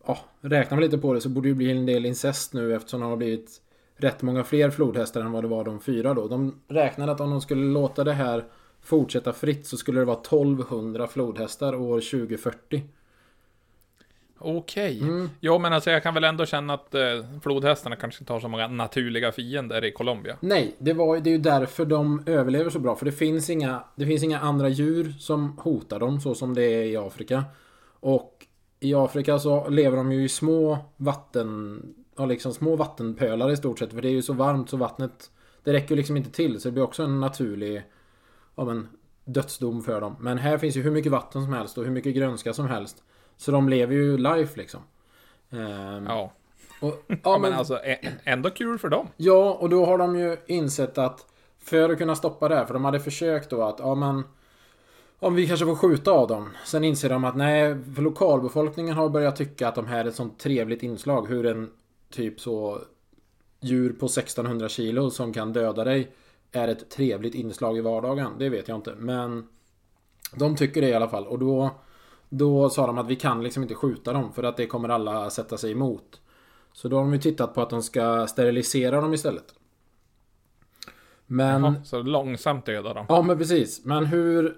[0.06, 3.00] ja, räknar man lite på det så borde det bli en del incest nu eftersom
[3.00, 3.60] det har blivit
[4.02, 6.28] rätt många fler flodhästar än vad det var de fyra då.
[6.28, 8.44] De räknade att om de skulle låta det här
[8.82, 12.82] fortsätta fritt så skulle det vara 1200 flodhästar år 2040.
[14.44, 15.00] Okej.
[15.00, 15.30] Mm.
[15.40, 17.02] Jo, men alltså jag kan väl ändå känna att eh,
[17.42, 20.36] flodhästarna kanske inte har så många naturliga fiender i Colombia.
[20.40, 22.96] Nej, det, var, det är ju därför de överlever så bra.
[22.96, 26.62] För det finns, inga, det finns inga andra djur som hotar dem så som det
[26.62, 27.44] är i Afrika.
[28.00, 28.46] Och
[28.80, 31.82] i Afrika så lever de ju i små vatten...
[32.16, 33.92] Ja, liksom små vattenpölar i stort sett.
[33.92, 35.30] För det är ju så varmt så vattnet...
[35.64, 36.60] Det räcker ju liksom inte till.
[36.60, 37.82] Så det blir också en naturlig...
[38.54, 38.88] Ja, men,
[39.24, 40.16] dödsdom för dem.
[40.20, 43.02] Men här finns ju hur mycket vatten som helst och hur mycket grönska som helst.
[43.36, 44.80] Så de lever ju life liksom.
[45.50, 46.32] Um, ja.
[46.80, 47.80] Och, ja, ja, men alltså
[48.24, 49.06] ändå kul för dem.
[49.16, 51.26] Ja, och då har de ju insett att
[51.58, 54.24] för att kunna stoppa det här, för de hade försökt då att, ja men
[55.18, 56.50] om vi kanske får skjuta av dem.
[56.64, 60.14] Sen inser de att nej, för lokalbefolkningen har börjat tycka att de här är ett
[60.14, 61.28] sånt trevligt inslag.
[61.28, 61.70] Hur en
[62.12, 62.78] typ så
[63.60, 66.12] djur på 1600 kilo som kan döda dig
[66.52, 68.32] är ett trevligt inslag i vardagen.
[68.38, 69.48] Det vet jag inte, men
[70.34, 71.26] de tycker det i alla fall.
[71.26, 71.70] Och då
[72.34, 75.30] då sa de att vi kan liksom inte skjuta dem för att det kommer alla
[75.30, 76.20] sätta sig emot.
[76.72, 79.54] Så då har de ju tittat på att de ska sterilisera dem istället.
[81.26, 81.62] Men...
[81.62, 83.06] Jaha, så långsamt döda dem?
[83.08, 83.84] Ja men precis.
[83.84, 84.56] Men hur,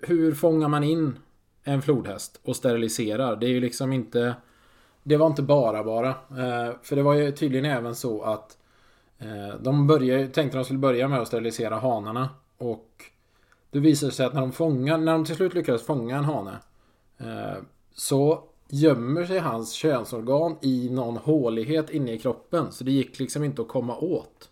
[0.00, 1.18] hur fångar man in
[1.62, 3.36] en flodhäst och steriliserar?
[3.36, 4.34] Det är ju liksom inte...
[5.08, 6.08] Det var inte bara bara.
[6.08, 8.58] Eh, för det var ju tydligen även så att
[9.18, 12.28] eh, de började, tänkte de skulle börja med att sterilisera hanarna.
[12.58, 13.04] Och
[13.70, 16.56] det visade sig att när de fångar, när de till slut lyckades fånga en hane
[17.18, 17.56] Eh,
[17.94, 22.72] så gömmer sig hans könsorgan i någon hålighet inne i kroppen.
[22.72, 24.50] Så det gick liksom inte att komma åt.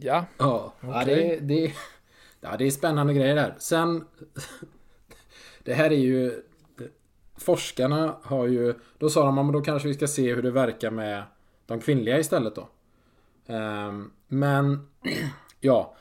[0.00, 0.24] Ja.
[0.38, 0.90] Ja, okay.
[0.90, 1.72] ja, det, det,
[2.40, 3.54] ja, det är spännande grejer där.
[3.58, 4.04] Sen...
[5.64, 6.42] det här är ju...
[7.38, 8.74] Forskarna har ju...
[8.98, 11.22] Då sa de att då kanske vi ska se hur det verkar med
[11.66, 12.68] de kvinnliga istället då.
[13.46, 14.88] Ehm, men...
[15.60, 15.94] ja.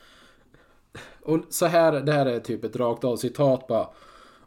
[1.22, 3.88] Och så här, det här är typ ett rakt av citat bara.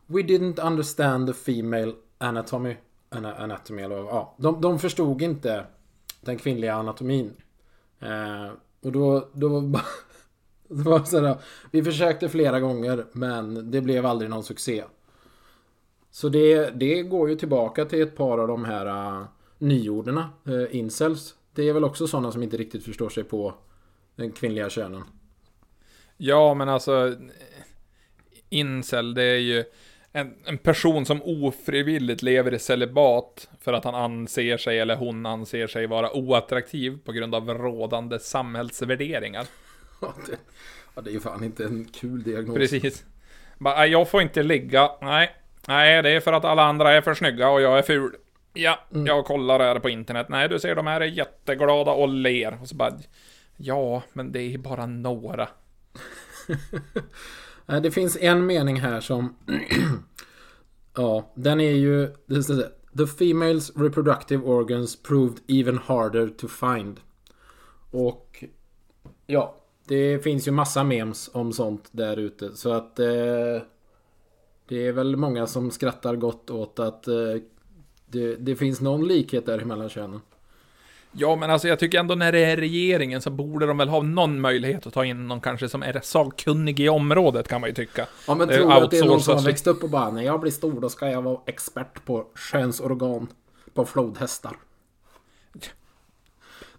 [0.07, 2.77] We didn't understand the female anatomy.
[3.11, 4.35] Anatomy eller ja.
[4.39, 5.67] De, de förstod inte
[6.21, 7.33] den kvinnliga anatomin.
[8.01, 9.81] Eh, och då, då var det
[10.69, 11.37] var sådär,
[11.71, 14.85] Vi försökte flera gånger men det blev aldrig någon succé.
[16.11, 19.27] Så det, det går ju tillbaka till ett par av de här uh,
[19.59, 21.35] nyorderna, uh, incels.
[21.55, 23.55] Det är väl också sådana som inte riktigt förstår sig på
[24.17, 25.03] den kvinnliga könen.
[26.17, 27.17] Ja, men alltså
[28.49, 29.65] incel, det är ju
[30.13, 35.27] en, en person som ofrivilligt lever i celibat för att han anser sig, eller hon
[35.27, 39.47] anser sig vara oattraktiv på grund av rådande samhällsvärderingar.
[40.01, 40.39] Ja, det,
[40.95, 42.57] ja, det är ju fan inte en kul diagnos.
[42.57, 43.05] Precis.
[43.59, 44.91] Bara, jag får inte ligga.
[45.01, 45.37] Nej,
[45.69, 48.17] nej, det är för att alla andra är för snygga och jag är ful.
[48.53, 49.07] Ja, mm.
[49.07, 50.27] jag kollar här på internet.
[50.29, 52.59] Nej, du ser de här är jätteglada och ler.
[52.61, 52.93] Och så bara,
[53.57, 55.49] ja, men det är bara några.
[57.83, 59.37] Det finns en mening här som...
[60.97, 62.07] ja, den är ju...
[62.99, 67.01] The females reproductive organs proved even harder to find.
[67.91, 68.45] Och...
[69.27, 69.57] Ja,
[69.87, 72.57] det finns ju massa memes om sånt där ute.
[72.57, 72.99] Så att...
[72.99, 73.63] Eh,
[74.69, 77.15] det är väl många som skrattar gott åt att eh,
[78.07, 80.21] det, det finns någon likhet där mellan könen.
[81.13, 84.03] Ja, men alltså jag tycker ändå när det är regeringen så borde de väl ha
[84.03, 87.75] någon möjlighet att ta in någon kanske som är sakkunnig i området kan man ju
[87.75, 88.07] tycka.
[88.27, 90.23] Ja, men tror du att det är någon som har växt upp och bara när
[90.23, 93.27] jag blir stor då ska jag vara expert på könsorgan
[93.75, 94.57] på flodhästar.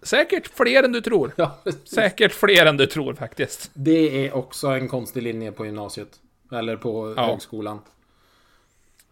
[0.02, 1.32] Säkert fler än du tror.
[1.36, 3.70] Ja, Säkert fler än du tror faktiskt.
[3.74, 6.20] Det är också en konstig linje på gymnasiet.
[6.50, 7.26] Eller på ja.
[7.26, 7.78] högskolan.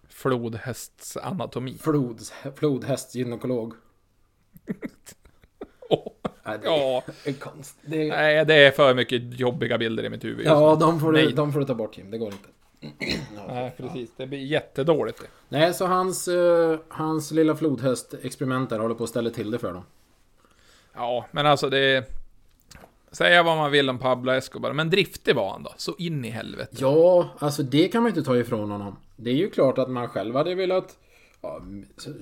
[0.08, 1.78] Flodhästsanatomi.
[1.78, 2.20] Flod,
[2.56, 3.74] flodhästgynekolog.
[5.88, 6.12] oh.
[6.44, 7.02] Nej, det ja.
[7.24, 7.78] är konst.
[7.82, 8.08] Det är...
[8.08, 10.46] Nej, det är för mycket jobbiga bilder i mitt huvud.
[10.46, 12.10] Ja, de får, du, de får du ta bort Jim.
[12.10, 12.48] Det går inte.
[13.48, 14.10] Nej, precis.
[14.16, 15.22] Det blir jättedåligt.
[15.48, 19.72] Nej, så hans, eh, hans lilla flodhäst-experiment där håller på att ställa till det för
[19.72, 19.82] dem.
[20.94, 22.04] Ja, men alltså det...
[23.12, 25.72] Säga vad man vill om Pablo Escobar, men driftig var han då.
[25.76, 26.76] Så in i helvete.
[26.78, 28.96] Ja, alltså det kan man inte ta ifrån honom.
[29.16, 30.98] Det är ju klart att man själv hade velat
[31.40, 31.60] ja,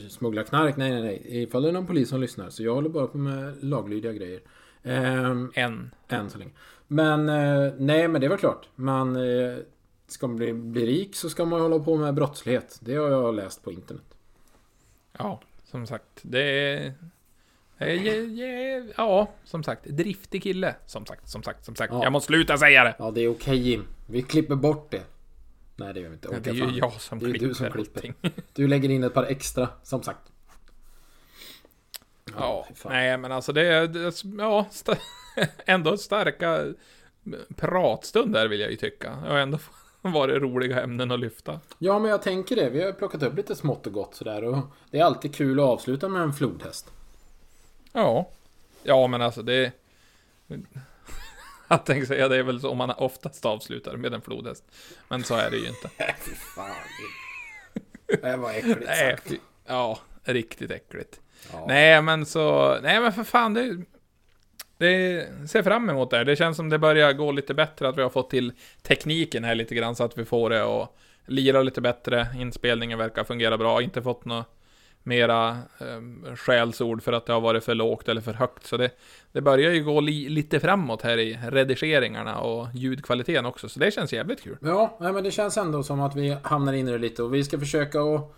[0.09, 0.77] smuggla knark.
[0.77, 1.43] Nej, nej, nej.
[1.43, 2.51] Ifall det är någon polis som lyssnar.
[2.51, 4.41] Så jag håller bara på med laglydiga grejer.
[4.83, 5.91] Ehm, En.
[6.09, 6.51] än så länge.
[6.87, 8.69] Men eh, nej, men det var klart.
[8.75, 9.57] Man eh,
[10.07, 12.79] ska man bli, bli rik så ska man hålla på med brottslighet.
[12.81, 14.05] Det har jag läst på internet.
[15.19, 16.19] Ja, som sagt.
[16.23, 16.75] Det är...
[16.75, 16.93] det är ge- ge-
[18.97, 19.85] Ja, som sagt.
[19.85, 20.75] Driftig kille.
[20.87, 21.93] Som sagt, som sagt, som sagt.
[21.93, 22.03] Ja.
[22.03, 22.95] Jag måste sluta säga det.
[22.99, 23.85] Ja, det är okej Jim.
[24.07, 25.03] Vi klipper bort det.
[25.77, 26.29] Nej, det gör vi inte.
[26.33, 26.77] Ja, Orkar det är ju fan.
[26.77, 28.15] jag som Det är klipper, du som klipper.
[28.55, 30.21] Du lägger in ett par extra, som sagt.
[32.39, 32.93] Ja, fan.
[32.93, 33.87] nej men alltså det är...
[33.87, 34.97] det Ja, st-
[35.67, 36.65] ändå starka
[37.57, 39.11] pratstunder vill jag ju tycka.
[39.25, 39.59] Det har ändå
[40.03, 41.61] varit roliga ämnen att lyfta.
[41.79, 42.71] Ja, men jag tänker det.
[42.71, 44.45] Vi har plockat upp lite smått och gott sådär.
[44.45, 44.59] Och
[44.91, 46.93] det är alltid kul att avsluta med en flodhäst.
[47.97, 48.29] Ja.
[48.83, 49.73] Ja, men alltså det...
[51.69, 54.65] Jag tänkte säga det är väl så om man oftast avslutar med en flodhäst.
[55.09, 55.91] Men så är det ju inte.
[56.25, 56.71] Fy fan.
[58.23, 59.33] Det var äckligt Nej, sagt.
[59.67, 61.21] ja, riktigt äckligt.
[61.53, 61.65] Ja.
[61.69, 62.77] Nej, men så...
[62.83, 63.77] Nej, men för fan, det...
[64.79, 66.25] Det ser fram emot det här.
[66.25, 69.55] Det känns som det börjar gå lite bättre, att vi har fått till tekniken här
[69.55, 72.27] lite grann, så att vi får det att lira lite bättre.
[72.39, 73.83] Inspelningen verkar fungera bra.
[73.83, 74.45] Inte fått några
[75.07, 75.49] mera
[75.79, 78.67] eh, skällsord för att det har varit för lågt eller för högt.
[78.67, 78.91] Så det,
[79.33, 83.69] det börjar ju gå li, lite framåt här i redigeringarna och ljudkvaliteten också.
[83.69, 84.59] Så det känns jävligt kul.
[84.61, 87.35] Ja, nej, men det känns ändå som att vi hamnar in i det lite och
[87.35, 88.37] vi ska försöka att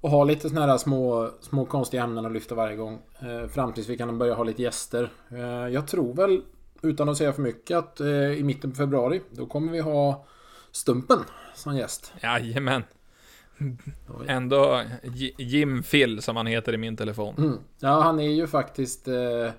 [0.00, 2.98] och ha lite såna här små, små konstiga ämnen att lyfta varje gång.
[3.20, 5.10] Eh, fram tills vi kan börja ha lite gäster.
[5.30, 6.42] Eh, jag tror väl,
[6.82, 10.26] utan att säga för mycket, att eh, i mitten på februari, då kommer vi ha
[10.70, 11.18] Stumpen
[11.54, 12.12] som gäst.
[12.22, 12.82] Jajamän.
[14.28, 17.34] Ändå J- Jim Phil som han heter i min telefon.
[17.38, 17.58] Mm.
[17.80, 19.08] Ja, han är ju faktiskt...
[19.08, 19.50] Eh,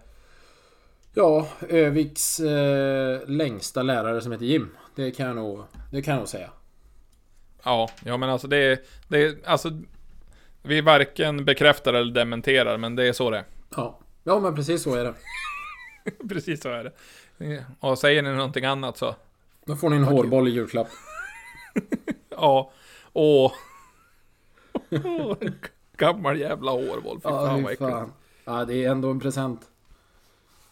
[1.14, 4.70] ja, Öviks eh, längsta lärare som heter Jim.
[4.96, 6.50] Det kan jag nog, det kan jag nog säga.
[7.64, 9.72] Ja, ja men alltså det är, det är, alltså
[10.62, 13.46] Vi varken bekräftar eller dementerar, men det är så det är.
[13.76, 15.14] Ja, ja men precis så är det.
[16.30, 17.66] Precis så är det.
[17.80, 19.16] Och säger ni någonting annat så,
[19.66, 20.88] Då får ni en hårboll i julklapp.
[22.30, 22.72] ja,
[23.14, 23.52] åh.
[25.98, 28.14] Gammal jävla hårboll, fy Ja, fan vad äckligt.
[28.46, 29.70] Ja, det är ändå en present.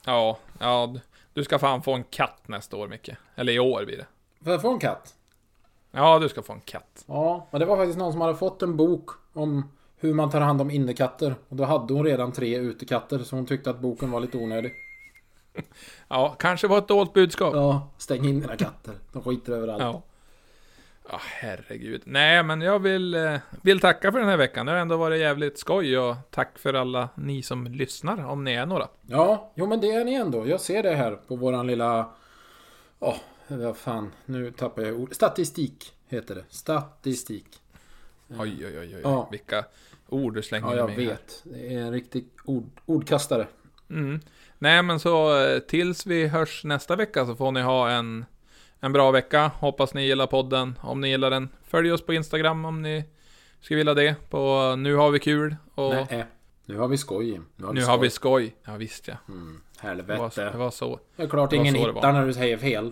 [0.06, 1.00] Ja, ja, du-
[1.34, 3.10] du ska fan få en katt nästa år Micke.
[3.36, 4.06] Eller i år blir det.
[4.44, 5.14] Får jag få en katt?
[5.92, 7.04] Ja, du ska få en katt.
[7.08, 10.42] Ja, men det var faktiskt någon som hade fått en bok om hur man tar
[10.42, 11.36] hand om innekatter.
[11.50, 14.74] Och då hade hon redan tre utekatter, så hon tyckte att boken var lite onödig.
[16.08, 17.54] Ja, kanske var ett dolt budskap.
[17.56, 18.94] Ja, stäng in dina katter.
[19.14, 19.82] De skiter överallt.
[19.84, 20.02] Ja.
[21.10, 22.02] Ja, herregud.
[22.06, 24.66] Nej, men jag vill, eh, vill tacka för den här veckan.
[24.66, 28.54] Det har ändå varit jävligt skoj och tack för alla ni som lyssnar, om ni
[28.54, 28.88] är några.
[29.08, 30.48] Ja, jo men det är ni ändå.
[30.48, 32.10] Jag ser det här på våran lilla...
[33.00, 33.16] Åh,
[33.48, 34.12] vad fan.
[34.26, 35.14] Nu tappar jag ord.
[35.16, 36.44] Statistik heter det.
[36.50, 37.46] Statistik.
[38.30, 39.02] Oj, oj, oj, oj.
[39.04, 39.28] Ja.
[39.32, 39.66] Vilka
[40.10, 41.06] ord du slänger Ja, in jag med här.
[41.06, 41.42] vet.
[41.44, 43.48] Det är en riktig ord, ordkastare.
[43.90, 44.20] Mm.
[44.60, 48.26] Nej, men så eh, tills vi hörs nästa vecka så får ni ha en,
[48.80, 49.52] en bra vecka.
[49.60, 50.80] Hoppas ni gillar podden.
[50.82, 53.04] Om ni gillar den, följ oss på Instagram om ni
[53.62, 54.16] skulle vilja det.
[54.30, 55.56] På Nu har vi kul.
[55.76, 56.26] Och Nej, äh,
[56.66, 57.42] nu har vi skoj.
[57.56, 57.92] Nu har vi nu skoj.
[57.92, 58.56] har vi skoj.
[58.66, 59.16] Ja, visst ja.
[59.28, 60.44] Mm, Det var, helvete.
[60.52, 61.00] det var så.
[61.16, 62.92] Det är klart det ingen så hittar när du säger fel.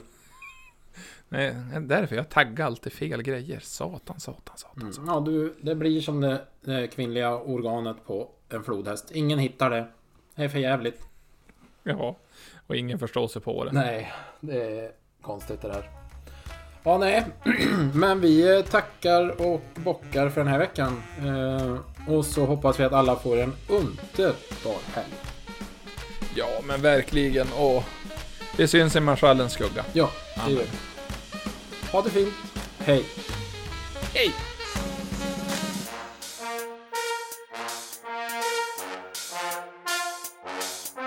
[1.29, 3.59] Nej, därför jag taggar alltid fel grejer.
[3.59, 4.81] Satan, satan, satan.
[4.81, 4.93] Mm.
[5.07, 9.11] Ja, du, det blir som det, det kvinnliga organet på en flodhäst.
[9.11, 9.87] Ingen hittar det.
[10.35, 11.07] Det är för jävligt.
[11.83, 12.17] Ja.
[12.67, 13.71] Och ingen förstår sig på det.
[13.71, 14.91] Nej, det är
[15.25, 15.89] konstigt det där.
[16.83, 17.25] Ja, nej.
[17.93, 21.03] Men vi eh, tackar och bockar för den här veckan.
[21.19, 21.77] Eh,
[22.13, 25.13] och så hoppas vi att alla får en underbar helg.
[26.35, 27.47] Ja, men verkligen.
[27.53, 27.83] Och
[28.57, 29.85] vi syns i marschallens skugga.
[29.93, 30.09] Ja,
[30.45, 30.69] det gör vi.
[31.91, 32.33] Ha det fint.
[32.79, 33.05] Hej.
[34.13, 34.54] Hej!